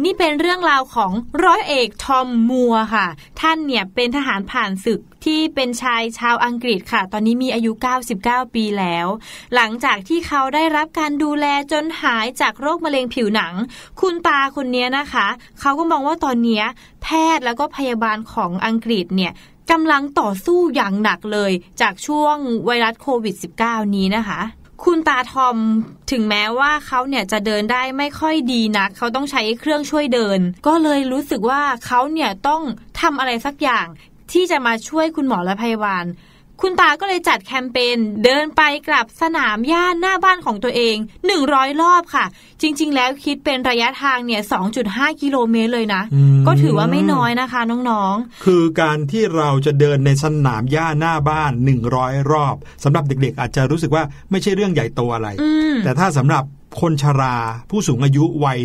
[0.03, 1.11] นี่เป็นเรื่องราวของ
[1.45, 3.07] ร้อยเอกทอมมัวค่ะ
[3.41, 7.71] ท่านเนี่ยเป็นทหารผ่านศึกที่เป็นชายชาวอังกฤษค่ะ ตอนนี้มีอายุ
[8.13, 9.07] 99 ปีแล้ว
[9.55, 13.53] หลังจากที่เขาได้รับการดูแลจนหายจากโรคมะเร็งผิวหนัง
[14.01, 15.27] คุณตาคนนี้นะคะ
[15.59, 16.63] เขาก็มองว่าตอนนี้
[17.03, 19.31] แพทย์แล้วก็พยาบาลของอังกฤษเนี่ย
[19.71, 24.41] กำลังต่อสู้อย่างหนักเลยจากช่วงไวรัสโควิด -19 นี้นะคะ
[24.85, 25.57] คุณตาทอม
[26.11, 32.61] ถึงแม้ว่าเขาเนี่ยจะเดินได้ไม่ค่อยดีนักเขาต้องใช้เครื่องช่วยเดิน ก็เลยรู้สึกว่าเขาเนี่ยต้อง
[33.01, 33.87] ทำอะไรสักอย่าง
[34.31, 36.05] ที่จะมาช่วยคุณหมอและพยาบาล
[36.65, 40.95] คุณตาก็เลยจัดแคมเปญเดินไปกลับสนามหญ้าหน้าบ้านของตัวเอง
[41.39, 42.25] 100 รอบค่ะ
[42.61, 44.41] จริง ๆ แล้วคิดเป็นระยะทางเนี่ย
[44.81, 51.51] 2.5 กิโลเมตรเลยนะอืมก็ถือว่าไม่น้อยนะคะน้องคือการที่เราจะเดินในสนามหญ้าหน้าบ้าน
[51.91, 56.43] 100 รอบสำหรับเด็กๆ อาจจะรู้สึกว่าไม่ใช่เรื่องใหญ่โตอะไรๆอืมแต่ถ้าสำหรับ
[56.81, 57.35] คนชรา
[57.69, 58.59] ผู้สูงอายุวัย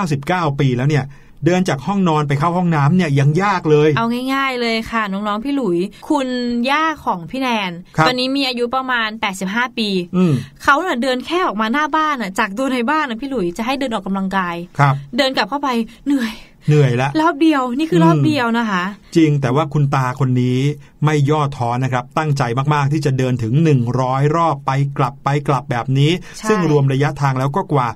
[0.00, 1.04] 99 ปีแล้วเนี่ย
[1.46, 5.78] เดินจากห้องนอนไปเข้าห้องน้ำเนี่ยยังยากเลย เอาง่าย ๆ เลยค่ะน้องๆพี่หลุย
[6.10, 6.28] คุณ
[6.70, 9.08] ย่าของพี่แนนครับตอนนี้มีอายุประมาณ
[9.44, 10.32] 85 ปีอืม
[10.62, 15.68] เขาเน่ะเดินแค่ออกมาหน้าบ้านน่ะจากตัวในบ้านน่ะพี่หลุยจะให้เดินออกกำลังกายครับเดินกลับเข้าไป
[16.06, 16.32] เหนื่อย
[16.68, 18.84] เหนื่อยละรอบเดียวนี่คือรอบอืมเดียวนะคะ
[19.16, 20.58] จริงแต่ว่าคุณตาคนนี้
[21.04, 22.42] ไม่ย่อท้อนะครับ ตั้งใจ
[22.74, 23.52] มากๆที่จะเดินถึง
[23.94, 27.88] 100 รอบไปกลับไปกลับแบบนี้ใช่ซึ่งรวมระยะทางแล้วก็กว่า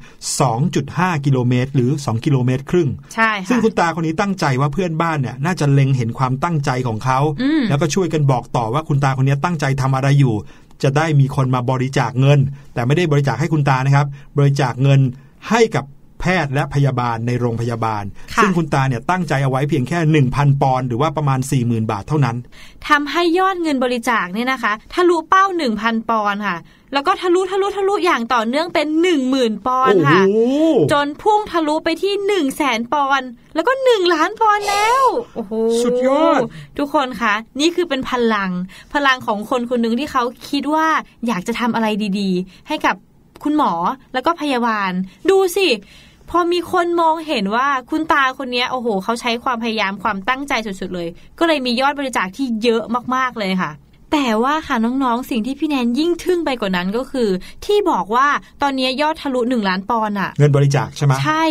[0.59, 10.35] 2.5 กิโลเมตร หรือ 2 กิโลเมตรครึ่งใช่ซึ่งค่ะคุณตาคนนี้ตั้งใจว่าเพื่อนบ้านเนี่ยน่าจะเล็งเห็นความตั้งใจของเขาอืมแล้วก็ช่วยกันบอกต่อว่าคุณตาคนนี้ตั้งใจทำอะไรอยู่
[10.83, 12.38] จะได้มีคนมาบริจาคเงิน
[12.74, 14.06] แต่ไม่ได้บริจาคให้คุณตานะครับ
[14.38, 15.00] บริจาคเงิน
[15.50, 15.85] ให้กับ
[16.20, 18.04] แพทย์และพยาบาลในโรงพยาบาล
[18.35, 22.37] ค่ะซึ่งคุณตาเนี่ยตั้งใจเอาไว้เพียงแค่ 1,000 ปอนด์หรือว่าประมาณ 40,000 บาทเท่านั้น
[22.88, 25.44] ทำให้ยอดเงินบริจาคเนี่ยนะคะทะลุเป้า
[25.78, 26.59] 1,000 ปอนด์ค่ะ
[26.94, 28.87] แล้วก็ทะลุทะลุทะลุอย่างต่อเนื่องเป็น
[29.26, 30.22] 10,000 ปอนด์โอ้โหค่ะ
[30.92, 35.04] จนพุ่งทะลุไปที่ 1 0 0 0 0แสนปอนด์แล้วก็ 1 ล้านปอนด์แล้ว
[35.35, 35.52] โอ้โห
[35.83, 36.40] สุดยอด
[36.78, 38.50] ทุกคนคะนี่คือเป็นพลัง
[38.94, 40.88] พลังของคนคนหนึ่งที่เขาคิดว่า
[41.26, 41.87] อยากจะทำอะไร
[42.18, 42.96] ดี ๆ ให้กับ
[43.44, 43.72] คุณหมอ
[44.12, 44.90] แล้วก็พยาบาล
[45.30, 45.66] ดูสิ
[46.30, 52.82] พอมีคนมองเห็นว่าคุณตาคนเนี้ยโอ้โหเขาใช้ความพยายามความตั้งใจสุดๆเลย ก็เลยมียอดบริจาคที่เยอะ
[53.14, 53.70] มากๆเลยค่ะ
[54.12, 57.28] แต่ว่าค่ะน้องๆ สิ่งที่พี่แนนยิ่งทึ่งไปกว่านั้นก็คือ
[57.64, 58.28] ที่บอกว่า
[58.62, 61.44] ตอนนี้ยอดทะลุหนึ่งล้านปอนด์อะเงินบริจาคใช่ไหมใช่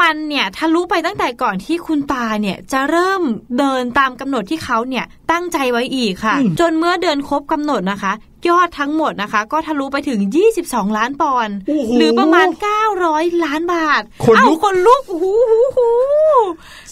[0.00, 3.22] มันเนี่ยทะลุไปตั้งแต่ก่อนที่คุณตาเนี่ยจะเริ่ม
[3.58, 8.12] เดินตามกำหนดที่เขาเนี่ยตั้งใจไว้อีกค่ะอืมจนเมื่อเดินครบกำหนดนะคะ
[8.48, 10.20] ยอดทั้งหมดนะคะ ก็ทะลุไปถึง
[10.58, 12.48] 22 ล้านปอนด์โอ้โหหรือประมาณ
[12.96, 15.80] 900 ล้านบาทขนลุกเอ้าคนลุกโอ้โหโอ้โห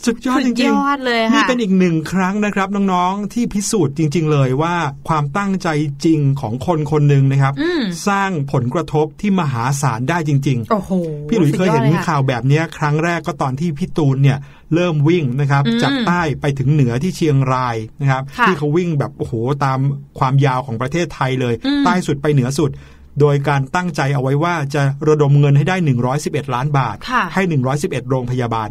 [0.05, 4.75] สุดยอดสุจดริยงอดเลยๆนี่ค่ะเป็นอีกหนึ่งครั้งนะครับ น้องๆที่พิสูจน์จริง ๆ เลยว่า
[5.09, 5.69] ความตั้งใจ
[6.05, 10.91] จริงของคนคนหนึ่งนะครับอืมสร้างผลกระทบที่มหาศาลได้จริง ๆ โอ้โห
[11.29, 14.39] พี่หลุยส์เคยเห็นสุดอดลค่ะข่าวแบบเนี้ยครั้งแรกก็ตอนที่พี่ตูนเนี่ย
[14.75, 19.79] เริ่มวิ่งนะครับอืมจากใต้ไปถึงเหนือที่เชียงรายนะครับค่ะที่เขาวิ่งแบบโอ้โหตาม
[20.19, 22.70] ความยาวของประเทศไทยเลยอืมใต้สุดไปเหนือสุด
[23.20, 25.77] โดยการตั้งใจเอาไว้ว่าจะระดมเงินให้ได้
[26.16, 27.42] 111 ล้านบาทค่ะให้
[27.77, 28.70] 111 โรงพยาบาล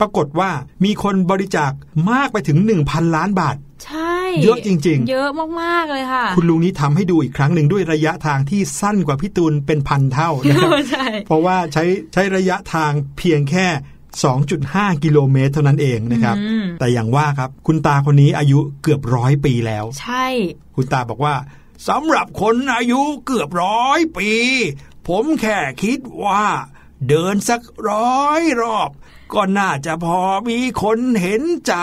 [0.00, 0.50] ปรากฏว่า
[0.84, 1.72] มีคนบริจาค
[2.10, 5.30] มากไปถึง 1,000 ล้านบาทใช่เยอะจริง ๆ เยอะ
[5.62, 13.66] มาก ๆ เลยค่ะ คุณลุงนี้ทำให้ดูอีกครั้งหนึ่งด้วยระยะทางที่สั้นกว่าพี่ตูนเป็นพันเท่านะครับใช่เพราะว่าใช้ใช้ระยะทางเพียงแค่
[14.36, 20.26] 2.5 กิโลเมตรเท่านั้นเองนะครับอืมแต่อย่างว่าครับ คุณตาคนนี้อายุเกือบร้อยปีแล้ว ใช่
[20.76, 21.34] คุณตาบอกว่า
[21.88, 24.30] สำหรับคนอายุเกือบร้อยปี
[25.08, 26.46] ผมแค่คิดว่า
[27.08, 28.90] เดินสักร้อยรอบ
[29.32, 31.74] ก็น่าจะพอมีคนเห็นใจ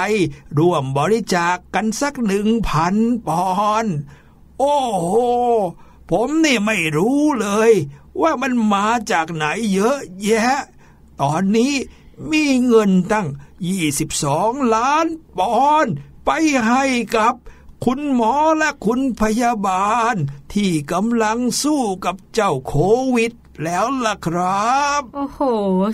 [0.57, 2.95] ร่วมบริจาคกกันสักหนึ่งพัน
[3.27, 3.47] ปอ
[3.83, 3.85] น
[4.59, 5.13] โอ้โห
[6.11, 7.71] ผมนี่ไม่รู้เลย
[8.21, 10.59] ว่ามันมาจากไหนเยอะแยะ
[11.21, 11.73] ตอนนี้
[12.31, 13.27] มีเงินตั้ง
[13.99, 15.05] 22 ล้าน
[15.37, 15.85] ปอน
[16.25, 16.29] ไป
[16.65, 16.83] ให้
[17.15, 17.33] กับ
[17.85, 20.15] คุณหมอและคุณพยาบาล
[20.53, 22.75] ที่กำลังสู้กับเจ้าโค
[23.15, 25.39] วิดแล้วล่ะครับ โอ้โห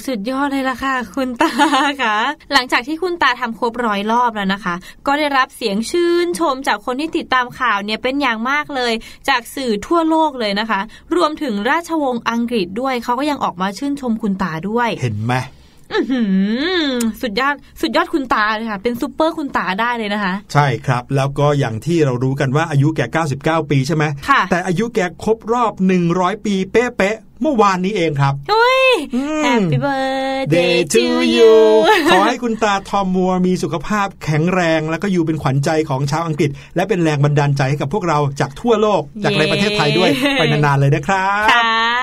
[0.07, 1.53] สุดยอดเลยล่ะค่ะ คุณตา
[2.03, 2.17] ค่ะ
[2.53, 4.75] หลังจากที่คุณตาทำครบร้อยรอบแล้วนะคะ
[5.07, 8.93] ก็ได้รับเสียงชื่นชมจากคนที่ติดตามข่าวเนี่ยเป็นอย่างมากเลย
[9.29, 10.81] จากสื่อทั่วโลกเลยนะคะ
[11.15, 15.54] รวมถึงราชวงศ์อังกฤษด้วยเขาก็ยังออกมาชื่นชมคุณตาด้วย เห็นไหมอื้อหือ
[17.21, 23.01] สุดยอดสุดยอดคุณตาเลยค่ะ เป็นซูเปอร์คุณตาได้เลยนะคะ ใช่ครับ แล้วก็อย่างที่เรารู้กันว่าอายุแก
[23.39, 25.73] 99 ปีใช่ไหมค่ะแต่อายุแกครบรอบ
[26.09, 31.53] 100 ปี เป๊ะๆเมื่อวานนี้เองครับอุ้ยอืม Happy birthday Day to to you you
[32.11, 41.94] ขอให้คุณตาทอมมัวมีสุขภาพแข็งแรง แล้วก็อยู่เป็นขวัญใจของชาวอังกฤษ และเป็นแรงบันดาลใจให้กับพวกเราจากทั่วโลก จากในประเทศไทยด้วย ไปนานๆเลยนะครับค่ะ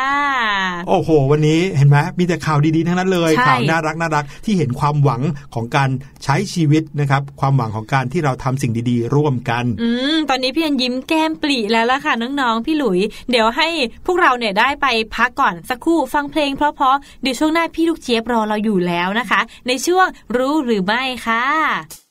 [0.89, 5.21] โอ้โห วันนี้เห็นไหมมีแต่ข่าวดีๆทั้งนั้นเลยใช่ข่าวน่ารักน่ารักที่เห็นความหวัง
[5.55, 5.91] ของการ
[6.25, 13.69] ใช้ชีวิตนะครับความหวังของการที่เราทำสิ่งดีๆ ร่วมกัน อืมตอนนี้พี่อันยิ้มแก้มปลีแล้วล่ะค่ะน้องๆพี่หลุย เดี๋ยวให้
[14.07, 20.07] พวกเราเนี่ยได้ไปพักก่อนสักครู่ฟังเพลงเพราะๆเดี๋ยวช่วงหน้าพี่ลูกเจี๊ยบรอเราอยู่แล้วนะคะ ในช่วง
[20.37, 22.02] รู้หรือไม่ค่ะ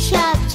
[0.00, 0.49] shop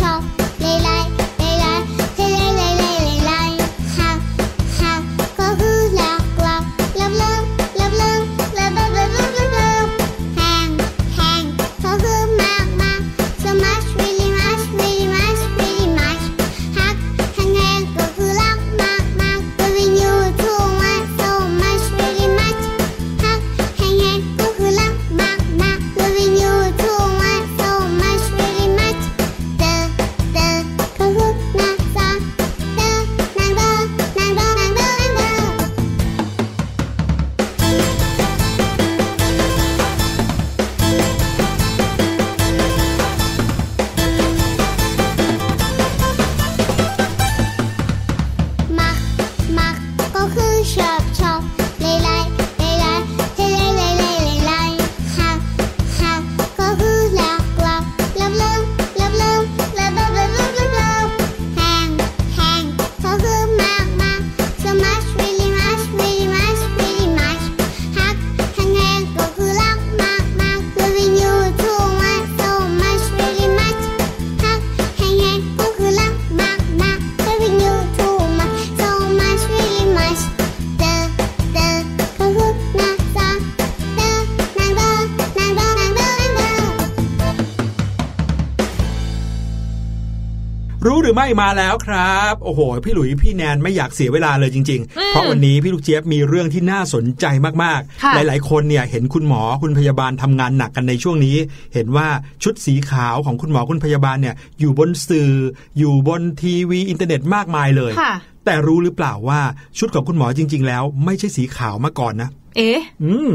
[91.26, 97.26] รู้หรือไม่มาแล้วครับ โอ้โห พี่หลุยพี่แนนไม่อยากเสียเวลาเลยจริง ๆ เพราะวันนี้พี่ลูกเจี๊ยบมีเรื่องที่น่าสนใจ
[97.63, 101.38] มากค่ะๆหลายๆ คนเนี่ยเห็นคุณหมอคุณพยาบาลทำงานหนักกันในช่วงนี้
[101.73, 102.07] เห็นว่า
[102.43, 105.32] ชุดสีขาวของคุณหมอคุณพยาบาลเนี่ยอยู่บนสื่อ
[105.78, 108.13] อยู่บนทีวีอินเทอร์เน็ตมากมายเลยค่ะ
[108.45, 109.41] แต่รู้หรือเปล่าว่า
[109.78, 113.32] ชุดของคุณหมอจริง ๆ แล้ว ไม่ใช่สีขาวมาก่อนนะ เอ๊ะอืม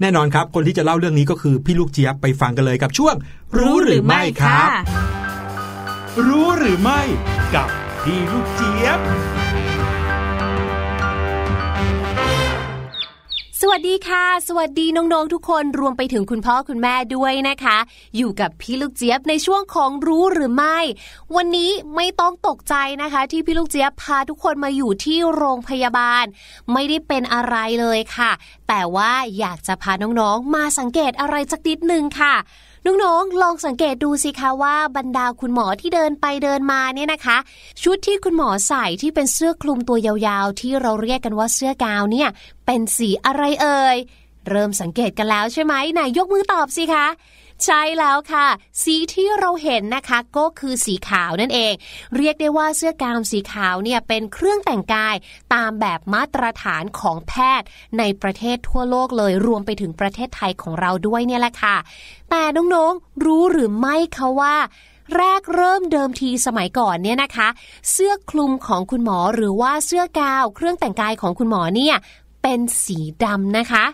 [0.00, 3.14] แน่นอนครับ คนที่จะเล่าเรื่องนี้ก็คือพี่ลูกเจี๊ยบไปฟังกันเลยกับช่วง
[3.58, 4.68] รู้หรือไม่ครับ
[6.26, 7.00] รู้หรือไม่
[7.54, 7.68] กับ
[8.02, 9.00] พี่ลูกเจี๊ยบ
[13.62, 17.78] สวัสดีค่ะ สวัสดีน้องๆทุกคนรวมไปถึงคุณพ่อคุณแม่ด้วยนะคะ
[18.16, 20.78] อยู่กับพี่ลูกเจี๊ยบในช่วงของรู้หรือไม่
[21.36, 26.24] วันนี้ไม่ต้องตกใจนะคะ ที่พี่ลูกเจี๊ยบพาทุกคนมาอยู่ที่โรงพยาบาล
[26.72, 28.30] ไม่ได้เป็นอะไรเลยค่ะ
[28.68, 32.34] แต่ว่าอยากจะพาน้องๆมาสังเกตอะไรสักนิดนึงค่ะ
[33.04, 37.38] น้องๆ ลองสังเกตดูสิคะว่าบรรดาคุณหมอที่เดินไปเดินมาเนี่ยนะคะ
[37.82, 42.28] ชุดที่คุณหมอใส่ที่เป็นเสื้อคลุมตัวยาวๆ ที่เราเรียกกันว่าเสื้อกาวเนี่ย
[42.66, 43.96] เป็นสีอะไรเอ่ย
[44.48, 47.06] เริ่มสังเกตกันแล้วใช่ไหมไหนยกมือตอบสิคะ
[47.64, 48.46] ใช่แล้วค่ะ
[48.82, 51.72] สีที่เราเห็นนะคะก็คือสีขาวนั่นเอง
[52.16, 55.14] เรียกได้ว่าเสื้อกาวสีขาวเนี่ยเป็นเครื่องแต่งกาย
[55.54, 57.66] ตามแบบมาตรฐานของแพทย์
[57.98, 61.76] ในประเทศทั่วโลกเลยรวมไปถึงประเทศไทยของเราด้วยเนี่ยแหละค่ะ
[62.30, 64.56] แต่น้องๆรู้หรือไม่คะว่า
[65.16, 67.48] แรกเริ่มเดิมทีสมัยก่อนเนี่ยนะคะ
[67.90, 71.96] เสื้อคลุมของคุณหมอหรือว่าเสื้อกาว เครื่องแต่งกายของคุณหมอเนี่ย
[72.42, 73.84] เป็นสีดำนะคะ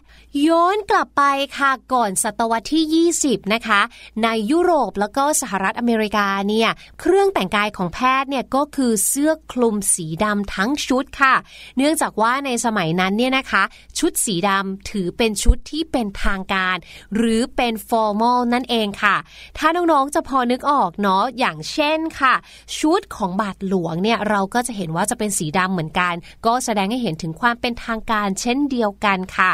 [0.46, 1.22] ย้อนกลับไป
[1.58, 3.80] ค่ะก่อนศตวรรษที่ 20 นะคะ
[4.22, 6.68] ในยุโรปแล้วก็สหรัฐอเมริกาเนี่ย
[7.00, 11.34] เครื่องแต่งกายของแพทย์เนี่ยก็คือเสื้อคลุมสีดำทั้งชุดค่ะ
[11.76, 13.62] เนื่องจากว่าในสมัยนั้นเนี่ยนะคะ
[13.98, 16.76] ชุดสีดำถือเป็นชุดที่เป็นทางการ
[17.14, 19.16] หรือเป็น formal นั่นเองค่ะ
[19.58, 22.34] ถ้าน้องๆจะพอนึกออกเนาะอย่างเช่นค่ะ
[22.78, 26.14] ชุดของบาทหลวงเนี่ยเราก็จะเห็นว่าจะเป็นสีดำเหมือนกัน
[26.46, 29.50] ก็แสดงให้เห็นถึงความเป็นทางการเช่นเดียวกันค่ะ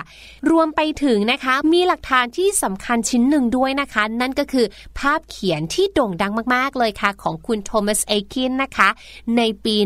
[0.50, 4.66] รวมไปถึงนะคะมีหลักฐานที่สำคัญชิ้นหนึ่งด้วยนะคะ นั่นก็คือ
[4.98, 8.88] ภาพเขียนที่โด่งดังมากๆเลยค่ะ ของคุณโทมัสเอคินส์นะคะ
[9.36, 9.76] ในปี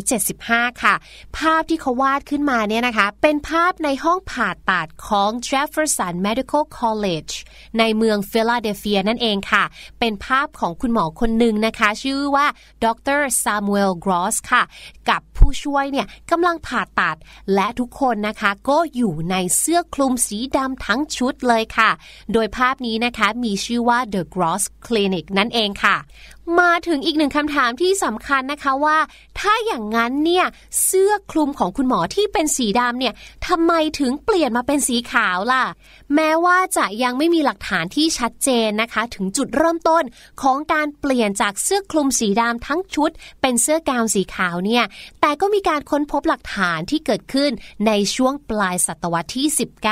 [0.00, 0.94] 1875 ค่ะ
[1.38, 7.34] ภาพที่เขาวาดขึ้นมาเนี่ยนะคะ เป็นภาพในห้องผ่าตัดของ Jefferson Medical College
[7.78, 9.64] ในเมืองฟิลาเดลเฟียนั่นเองค่ะ
[10.00, 12.46] เป็นภาพของคุณหมอคนหนึ่งนะคะ ชื่อว่า
[12.84, 12.86] ด
[13.18, 14.62] รซามูเอลกรอสค่ะ
[15.08, 17.16] กับผู้ช่วยเนี่ยกำลังผ่าตัด
[17.54, 21.90] และทุกคนนะคะ ก็อยู่ในเสื้อคลุมสีดำทั้งชุดเลยค่ะ
[22.32, 25.96] โดยภาพนี้นะคะมีชื่อว่า The Gross Clinic นั่นเองค่ะ
[26.60, 28.98] มาถึงอีกหนึ่งคำถามที่สำคัญนะคะว่า
[29.38, 30.46] ถ้าอย่างนั้นเนี่ย
[30.84, 33.14] เสื้อคลุมของคุณหมอที่เป็นสีดำเนี่ย
[33.48, 35.64] ทำไมถึงเปลี่ยนมาเป็นสีขาวล่ะ
[36.14, 40.04] แม้ว่าจะยังไม่มีหลักฐานที่ชัดเจนนะคะ ถึงจุดเริ่มต้น
[40.42, 43.10] ของการเปลี่ยนจากเสื้อคลุมสีดำทั้งชุด
[43.40, 44.84] เป็นเสื้อกาวสีขาวเนี่ย
[45.20, 47.50] แต่ก็มีการค้นพบหลักฐานที่เกิดขึ้น
[47.86, 49.46] ในช่วงปลายศตวรรษที่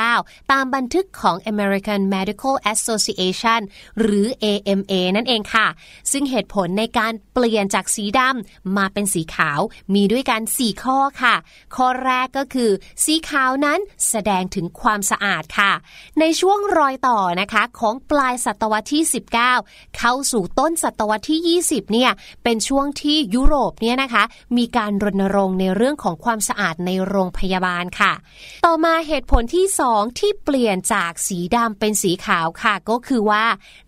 [0.05, 3.61] 19 ตามบันทึกของ American Medical Association
[4.01, 5.67] หรือ AMA นั่นเองค่ะ
[6.13, 9.61] ซึ่งเหตุผลในการเปลี่ยนจากสีดำมาเป็นสีขาว
[9.95, 11.35] มีด้วยกัน 4 ข้อค่ะ
[11.77, 12.71] ข้อแรกก็คือ
[13.05, 15.73] สีขาวนั้นแสดงถึงความสะอาดค่ะ
[16.19, 19.03] ในช่วงรอยต่อนะคะของปลายศตวรรษที่
[19.51, 22.11] 19 เข้าสู่ต้นศตวรรษที่ 20 เนี่ย
[22.45, 24.23] เป็นช่วงที่ยุโรปเนี่ยนะคะ
[24.57, 28.13] มีการรณรงค์ในเรื่องของความสะอาดในโรงพยาบาลค่ะ
[28.67, 33.45] ต่อมาเหตุผลที่ 2 ที่เปลี่ยนจากสีดำเป็นสีขาวค่ะ ก็คือว่า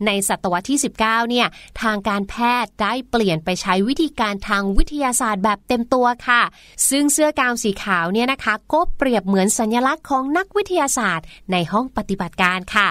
[0.07, 1.47] ในศตวรรษที่ 19 เนี่ย
[1.83, 6.43] ทางการแพทย์ได้เปลี่ยนไปใช้วิธีการทางวิทยาศาสตร์แบบเต็มตัวค่ะ
[6.89, 12.89] ซึ่งเสื้อกาวสีขาวเนี่ยนะคะก็เปรียบเหมือนสัญลักษณ์ของนักวิทยาศาสตร์ในห้องปฏิบัติการค่ะ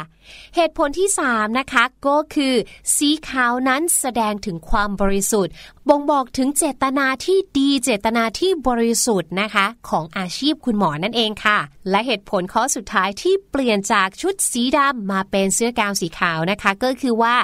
[0.55, 2.53] เหตุผลที่ 3 นะคะก็คือ
[2.95, 5.53] สีขาวนั้นแสดงถึงความบริสุทธิ์
[5.89, 11.59] บ่งบอกถึงเจตนาที่ดีเจตนาที่บริสุทธิ์นะคะ ของอาชีพคุณหมอนั่นเองค่ะ
[11.89, 17.35] และเหตุผลข้อสุดท้ายที่เปลี่ยนจากชุดสีดำมาเป็นเสื้อกาวสีขาวนะคะ ก็คือว่า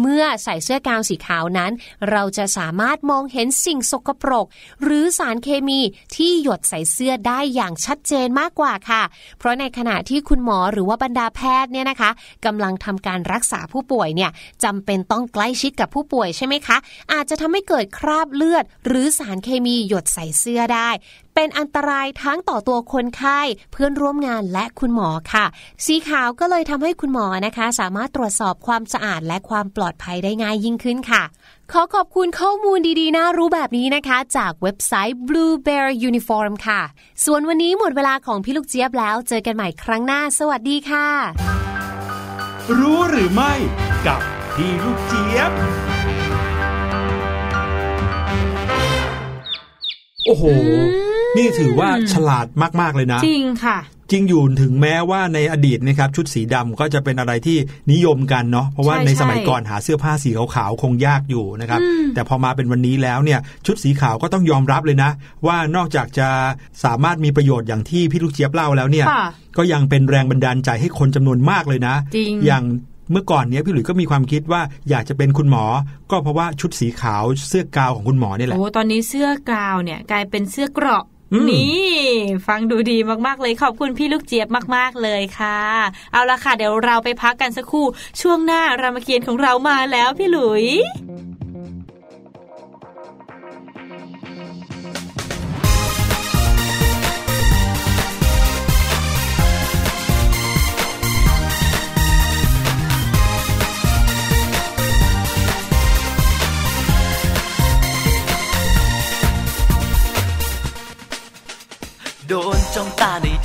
[0.00, 1.72] เมื่อใส่เสื้อกาวสีขาวนั้น
[2.10, 4.46] เราจะสามารถมองเห็นสิ่งสกปรก
[4.82, 5.80] หรือสารเคมี
[6.16, 9.02] ที่หยดใส่เสื้อได้อย่างชัดเจนมากกว่าค่ะ
[9.38, 12.10] เพราะในขณะที่คุณหมอหรือว่าบรรดาแพทย์เนี่ยนะคะ
[12.44, 14.30] กำลังทำการรักษาผู้ป่วยเนี่ย
[14.64, 16.76] จำเป็นต้องใกล้ชิดกับผู้ป่วยใช่ไหมคะ
[17.12, 20.90] อาจจะทำให้เกิดคราบเลือด หรือสารเคมีหยดใส่เสื้อได้
[21.34, 23.40] เป็นอันตรายทั้งต่อตัวคนไข้
[23.72, 25.44] เพื่อนร่วมงานและคุณหมอค่ะ
[25.84, 31.22] สีขาวก็เลยทำให้คุณหมอนะคะ สามารถตรวจสอบความสะอาดและความปลอดภัยได้ง่ายยิ่งขึ้นค่ะ
[31.72, 36.80] ขอขอบคุณข้อมูลดีๆ น่ารู้แบบนี้นะคะ จากเว็บไซต์ Blue Bear Uniform ค่ะ
[37.24, 41.08] ส่วนวันนี้หมดเวลาของพี่ลูกเจี๊ยบแล้ว เจอกันใหม่ครั้งหน้า สวัสดีค่ะ
[42.78, 43.52] รู้หรือไม่
[44.06, 44.20] กับ
[44.54, 45.52] พี่ลูกเจี๊ยบ
[50.26, 50.44] โอ้โห
[51.36, 52.46] นี่ถือว่าฉลาด
[52.80, 53.78] มากๆเลยนะ จริงค่ะ
[54.10, 57.58] จริงอยู่ถึงแม้ว่าในอดีตนะครับชุดสีดำก็จะเป็นอะไรที่
[57.92, 65.10] นิยมกันเนาะเพราะว่าใช่ในสมัยใช่ก่อนหาเสื้อผ้าสีขาวๆคงยากอยู่นะครับอืมแต่พอมาเป็นวันนี้แล้วเนี่ยชุดสีขาวก็ต้องยอมรับเลยนะ
[65.46, 66.28] ว่านอกจากจะ
[66.84, 69.26] สามารถมีประโยชน์อย่างที่พี่ลูกเจี๊ยบเล่าแล้วเนี่ยค่ะ
[69.58, 72.64] ก็ยังเป็นแรงบันดาลใจให้คนจำนวนมากเลยนะจริงอย่าง
[73.12, 75.64] เมื่อก่อนเนี้ยพี่หลุยส์ก็มีความคิดว่าอยากจะเป็นคุณหมอ
[76.10, 81.11] ก็เพราะว่าชุดสีขาวเสื้อกาวของคุณหมอเนี่ยแหละโอ้ตอนนี้เสื้อกาวเนี่ยกลายเป็นเสื้อเกราะอืม
[81.48, 81.92] นี่
[82.46, 85.60] ฟังดูดีมากๆเลยขอบคุณพี่ลูกเจี๊ยบมากๆเลยค่ะ
[86.12, 87.86] เอาละค่ะ เดี๋ยวเราไปพักกันสักครู่
[88.20, 90.64] ช่วงหน้ารามเกียรติของเรามาแล้วพี่หลุย「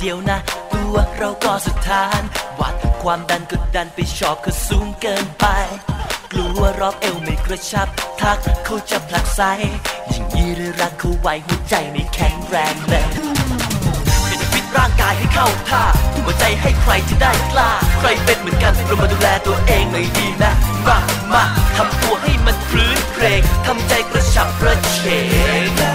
[0.08, 0.40] ดียวนะ
[0.74, 2.22] ตัวเราก็สุดทาน
[2.60, 5.46] วัดความดันก็ดันไปชอบเขาสูงเกินไป
[6.32, 7.88] กลัวรอบเอวไม่กระชับ
[8.20, 9.40] ทักเขาจะผลักไส
[10.12, 13.04] ยิ่งยีเรือรักเขาไว้หัวใจไม่แข็งแรงเลย
[14.26, 20.52] เป็นฟิตร่างกายให้เข้าท่าทุ่มหัวใจให้ใครจะได้กล้า ใครเป็นเหมือนกันเรามาดูแลตัวเองหน่อยดีนะ
[20.86, 20.98] มา
[21.32, 21.44] มา
[21.76, 24.98] ทำตัวให้มันพลื้นเครงทำใจกระฉับกระเฉ
[25.80, 25.87] ง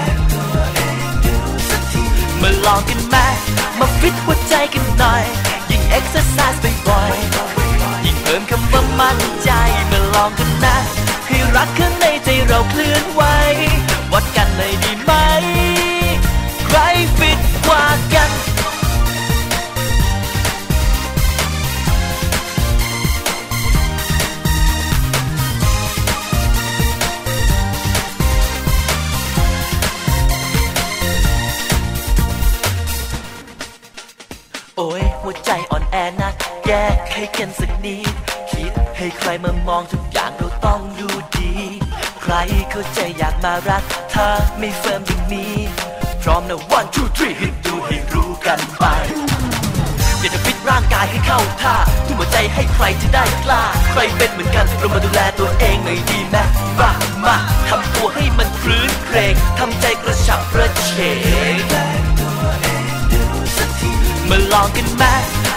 [2.43, 3.15] มาลองกันไหม
[3.79, 5.23] มาฟิตหัวใจกันหน่อย
[5.69, 9.49] ยิ่งเอ็กซ์ไซส์บ่อยๆยิ่งเพิ่มคำว่ามั่นใจ
[9.91, 10.75] มาลองกันนะ
[11.27, 13.21] ให้รักข้างในใจเราเคลื่อนไหว
[14.11, 15.11] วัดกันเลยดีไหม
[35.23, 36.31] หัวใจอ่อนแอนะ
[36.65, 38.13] แก้ไขกันสักนิด
[38.51, 41.51] คิดให้ใครมามองทุกอย่างเราต้องดูดี
[42.21, 42.33] ใคร
[42.71, 45.55] เข้าใจอยากมารักเธอไม่เฟิร์มอย่างนี้
[46.21, 48.83] พร้อมนะ one two three ให้ดูให้รู้กันไป
[50.19, 56.37] อยากจะฟิตร่างกายให้เข้าท่าทุ่มหัวใจให้ใครจะได้กล้า ใครเป็นเหมือนกันเรามาดูแลตัวเองหน่อยดีไหม
[56.79, 56.91] มา
[57.23, 57.35] มา
[57.67, 60.91] ทำตัวให้มันคลื้นเครงทำใจกระฉับกระเฉ
[61.53, 61.92] ง
[64.35, 65.03] มาลองกันไหม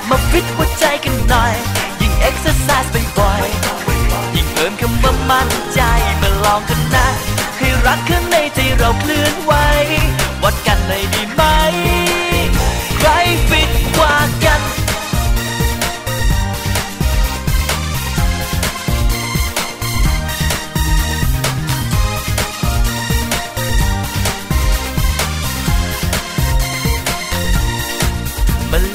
[0.09, 1.55] มาฟิตหัวใจกันหน่อย
[2.01, 5.81] ยิ่งเอ็กซ์ไซส์บ่อยๆยิ่งเพิ่มคำว่ามั่นใจ
[6.23, 7.07] มาลองกันนะ
[7.59, 9.53] ให้รักข้างในใจเราเคลื่อนไหว
[10.43, 11.43] วัดกันเลยดีไหม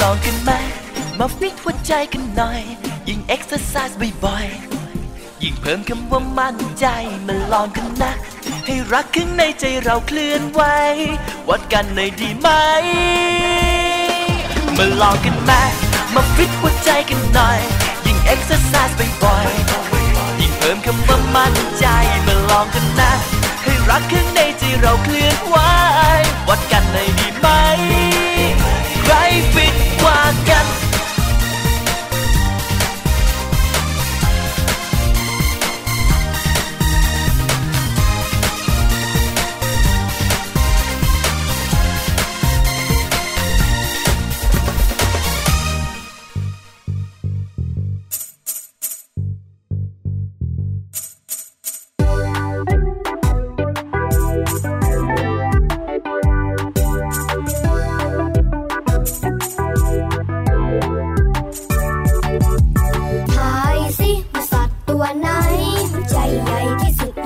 [0.02, 0.52] ลองกันไหม
[1.20, 2.62] มาฟิตหัวใจกันหน่อย
[3.08, 6.86] ยิ่งเอ็กซ์ไซส์บ่อยๆ ยิ่งเพิ่มคำว่ามั่นใจ
[7.28, 8.14] มาลองกันนะ
[8.66, 10.62] ให้รักข้างในใจเราเคลื่อนไหว
[11.50, 12.50] วัดกันเลยดีไหม
[14.78, 15.52] มาลองกันไหม
[16.14, 17.60] มาฟิตหัวใจกันหน่อย
[18.06, 21.86] ยิ่งเอ็กซ์ไซส์บ่อยๆ ยิ่งเพิ่มคำว่ามั่นใจ
[22.28, 23.12] มาลองกันนะ
[23.64, 25.58] ให้รักข้างในใจเราเคลื่อนไหว
[26.48, 27.48] วัดกันเลยดีไหม
[29.04, 29.14] ใคร
[29.54, 29.71] ฟิ
[30.32, 30.34] ต
[30.66, 30.81] ก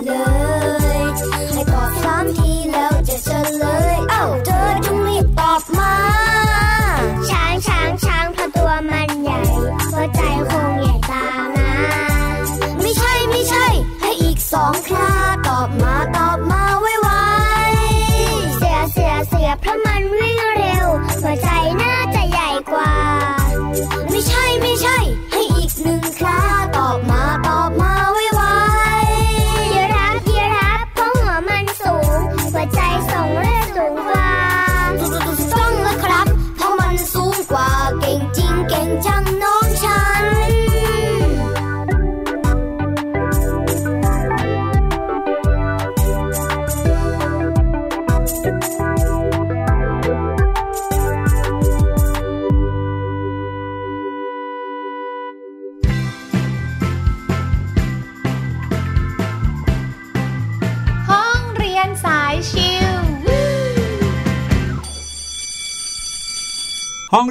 [0.03, 0.54] ที่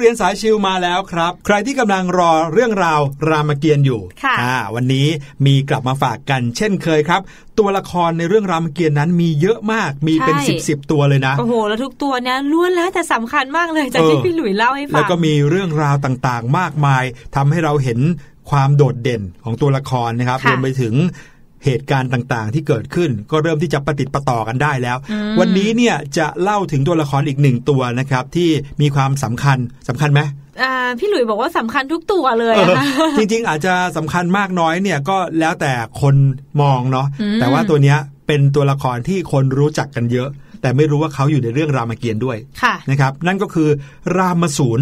[0.05, 5.07] รียนสายชิวมาแล้วครับ ใครที่กำลังรอเรื่องราวรามเกียรติ์อยู่ค่ะอ่าวันนี้
[5.45, 7.21] มีกลับมาฝากกันเช่นเคยครับ
[7.59, 17.03] ตัวละครในเรื่องรามเกียรติ์นั้นมีเยอะมากมีเป็นใช่สิบสิบตัวเลยนะ โอ้โห แล้วทุกตัวเนี้ยล้วนแล้วแต่สำคัญมากเลยจากที่เออพี่หลุยเล่าให้ฟัง แล้วก็มีเรื่องราวต่างๆ มากมาย
[17.35, 17.99] ทำให้เราเห็น
[18.49, 20.93] ความโดดเด่นของตัวละครนะครับค่ะรวมไปถึง
[21.65, 28.49] เหตุการณ์ต่างๆ ที่เกิดขึ้น ก็เริ่มที่จะประติดประต่อกันได้แล้วอืมวันนี้เนี่ยจะเล่าถึงตัวละครอีกหนึ่งตัวนะครับ ที่
[28.81, 29.57] มีความสำคัญ
[29.89, 30.21] สำคัญไหม
[30.61, 32.85] อ่าพี่หลุยบอกว่าสำคัญทุกตัวเลยเอออะค่ะ
[33.17, 36.15] จริงๆ อาจจะสำคัญมากน้อยเนี่ยก็แล้วแต่คน
[36.61, 37.97] มองเนาะอืมแต่ว่าตัวเนี้ย
[38.27, 40.29] เป็นตัวละครที่คนรู้จักกันเยอะ
[40.61, 43.69] แต่ไม่รู้ว่าเขาอยู่ในเรื่องรามเกียรติ์ด้วยค่ะนะครับ นั่นก็คือ
[44.17, 44.79] รามสูน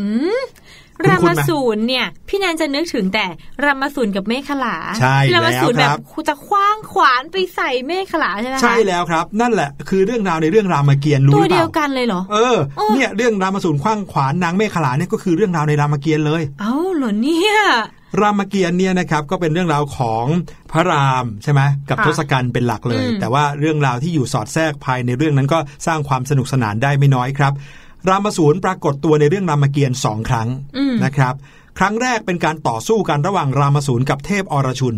[0.00, 0.08] อื
[0.38, 0.40] ม
[0.89, 3.26] คุณ ราคุณมาไหมสูนเนี่ย พี่แนนจะนึกถึงแต่
[3.64, 17.54] รามาสูนกับเมฆขลาใช่ที่รามาสูนแล้วแบครับบจะคว้างขวานไปใส่เมฆขลาใช่ไหมคะใช่แล้วครับ นั่นแหละคือเรื่องราวในเรื่องรามเกียรติ์รู้ตัหวรือเปเดียล่าวกันเลยเหรอเออโอ้เนี่ยเรื่องรามสูนขว้างขวานนางเมฆขลาเนี่ยก็คือเรื่องราวในรามเกียรติ์เลย เอ้าเหรอเนี่ย
[18.20, 20.26] รามเกียรติ์เนี่ยนะครับก็เป็นเรื่องราวของ
[20.72, 27.52] พระรามใช่ไหมกับค่ะทศกัณฐ์เป็นหลักเลยอืมแต่ว่าเรื่องราวที่อยู่สอดแทรกภายในเรื่องนั้นก็สร้างความสนุกสนานได้ไม่น้อยครับ
[28.08, 31.34] รามสูนปรากฏตัวในเรื่องรามเกียรติ์สองครั้งอืมนะครับ
[31.78, 34.96] ครั้งแรกเป็นการต่อสู้กันระหว่างรามสูนกับเทพอรชุน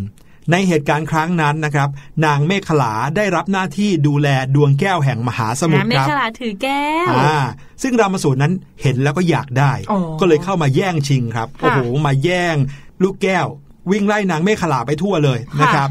[0.53, 1.89] ในเหตุการณ์ครั้งนั้นนะครับ
[2.25, 7.39] นางเมฆขลาได้รับหน้าที่ดูแลดวงแก้วแห่งมหาสมุทรนะเมคฆรับขลาถือแก้วอ่า
[7.83, 12.57] ซึ่งรามสูนนั้นเห็นแล้วก็อยากได้อ๋อก็เลยเข้ามาแย่งชิงครับค่ะโอ้โหมาแย่ง
[13.03, 13.47] ลูกแก้ว
[13.91, 15.91] วิ่งไล่นางเมฆขลาไปทั่วเลยค่ะนะครับ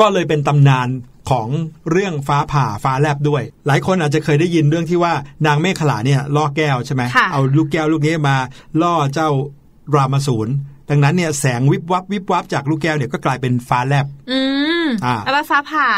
[0.00, 0.88] ก็เลยเป็นตำนาน
[1.30, 1.48] ของ
[1.90, 5.12] เรื่องฟ้าผ่าฟ้าแลบด้วย หลายคนอาจจะเคยได้ยินเรื่องที่ว่า
[5.46, 8.36] นางเมฆขลาเนี่ยล่อแก้วใช่ไหมค่ะเอาลูกแก้วลูกนี้มา
[8.82, 9.28] ล่อเจ้า
[9.94, 10.48] รามสูน
[10.90, 14.38] ดังนั้นเนี่ยแสงวิบวับวิบวับจากลูกแก้วเนี่ยก็กลายเป็นฟ้าแลบ อื
[14.84, 15.88] มอ่าแล้วว่าฟ้าผ่า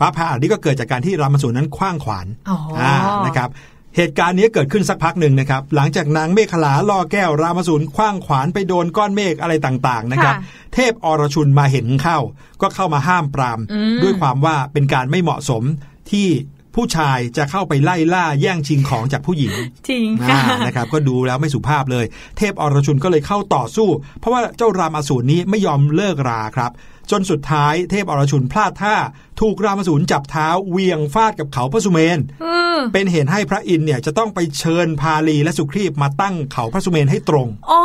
[0.00, 2.92] ฟ้าผ่านี่ก็เกิดจากการที่รามสูนนั้นคว้างขวานอ๋ออ่
[3.26, 3.48] นะครับ
[3.96, 10.42] เหตุการณ์นี้เกิดขึ้นสักพักหนึ่งนะครับ หลังจากนางเมฆขลาล่อแก้วรามสูนคว้างขวานไปโดนก้อนเมฆอะไรต่างๆนะครับค่ะ
[10.74, 12.18] เทพอรชุนมาเห็นเข้า
[12.62, 15.62] ก็เข้ามาห้ามปรามอืมด้วยความว่าเป็นการไม่เหมาะสม
[16.10, 16.28] ที่
[16.74, 19.52] ผู้ชายจะเข้าไปไล่ล่าแย่งชิงของจากผู้หญิง
[19.88, 22.04] จริงอ่าค่ะนะครับ ก็ดูแล้วไม่สุภาพเลย
[22.38, 23.88] เทพอรชุนก็เลยเข้าต่อสู้
[24.20, 26.70] เพราะว่าเจ้ารามอสูรนี้ไม่ยอมเลิกราครับ
[27.10, 28.96] จนสุดท้ายเทพอรชุนพลาดท่า
[29.40, 37.80] ถูกรามอสูรจับเท้าเวียงฟาดกับเขาพระสุเมนอืมเป็นเหตุให้พระอินทร์เนี่ยจะต้องไปเชิญพาลีและสุครีพมาตั้งเขาพระสุเมนให้ตรงอ๋อ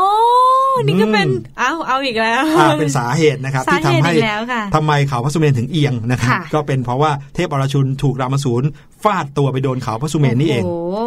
[0.83, 8.65] นี่ก็เป็นอืมเอาเอาอีกแล้วอ่าเป็นสาเหตุนะครับสาที่เหทำตุให้อีกแล้วค่ะทำไมเขาพระสุเมนถึงเอียงนะครับค่ะก็เป็นเพราะว่าเทพอรชุนถูกรามอสูร
[9.03, 10.97] ฟาดตัวไปโดนเขาพระสุเมนนี่เองโโห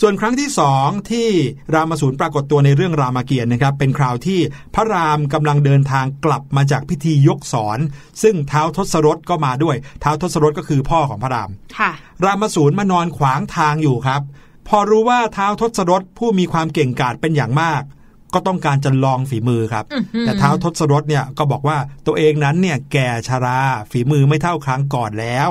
[0.00, 1.28] ส่วนครั้งที่สองที่
[1.74, 4.40] รามสูรปรากฏตัวในเรื่องรามเกียรติ์นะครับ เป็นคราวที่
[4.74, 7.78] พระรามกำลังเดินทางกลับมาจากพิธียกสอน
[8.22, 11.90] ซึ่งเท้าวทศรถก็มาด้วย เท้าวทศรถก็คือพ่อของพระรามค่ะ
[12.24, 14.22] รามสูรมานอนขวางทางอยู่ครับ
[14.68, 17.82] พอรู้ว่าเท้าวทศรถผู้มีความเก่งกาจเป็นอย่างมาก
[18.34, 23.58] ก็ต้องการจะลองฝีมือครับอื้อหือแต่เท้าวทศรถเนี่ยก็บอกว่าตัวเองนั้นเนี่ยแก่ชารา
[23.90, 25.48] ฝีมือไม่เท่าครั้งก่อนแล้ว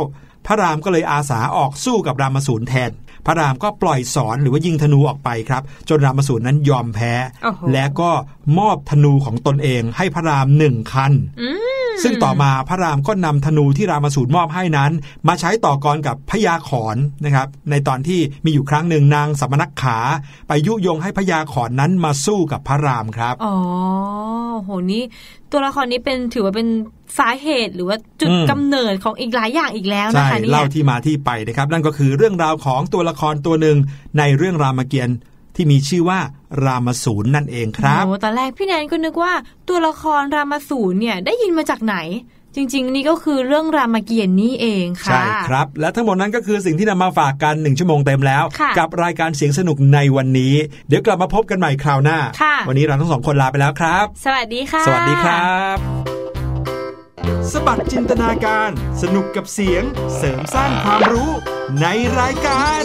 [0.47, 2.91] พระรามก็เลยอาสาออกสู้กับรามสูรแทน
[3.25, 7.13] พระรามก็ปล่อยสอนหรือว่ายิงธนูออกไปครับ จนรามสูรนั้นยอมแพ้
[7.43, 8.11] โอ้โหและก็
[8.57, 11.11] มอบธนูของตนเองให้พระรามหนึ่งคัน
[11.41, 11.49] อื
[11.80, 14.91] ม ซึ่งต่อมาพระรามก็นำธนูที่รามสูรมอบให้นั้น
[15.27, 19.97] มาใช้ต่อกรกับพญาขอนนะครับ ในตอนที่มีอยู่ครั้งหนึ่งนางสมณกขา
[20.47, 23.55] ไปยุยงให้พญาขอนนั้นมาสู้กับพระรามครับ อ๋อ
[24.63, 25.03] โหนี่
[25.51, 26.67] ตัวละครนี้เป็นถือว่าเป็น
[27.19, 33.77] สาเหตุหรือว่าจุดอืมกำเนิดของอีกหลายอย่างอีกแล้วนะใช่คะเนี่ยเล่าที่มาที่ไปนะครับ นั่นก็คือเรื่องราวของตัวละครตัวหนึ่ง
[34.17, 35.17] ในเรื่องรามเกียรติ์
[35.55, 36.19] ที่มีชื่อว่า
[36.63, 39.33] รามสูรนั่นเองครับโอ้ตอนแรกพี่แนนก็นึกว่า
[39.67, 41.97] ตัวละครรามาสูรเนี่ยได้ยินมาจากไหน
[42.55, 50.53] จริง ๆ นี่ก็คือเรื่องรามเกียรติ์นี่เองค่ะ ใช่ครับ และทั้งหมดนั้นก็คือสิ่งที่นำมาฝากกันหนึ่งชั่วโมงเต็มแล้วค่ะกับรายการเสียงสนุกในวันนี้
[50.87, 55.77] เดี๋ยวกลับมาพบกันใหม่คราวหน้าค่ะวันนี้เราทั้งสองคนลาไปแล้วครับ สวัสดีค่ะ สวัสดีครับ
[57.51, 58.69] สบัดจินตนาการ
[59.01, 59.83] สนุกกับเสียง
[60.17, 61.31] เสริมสร้างความรู้
[61.81, 61.85] ใน
[62.19, 62.83] รายการ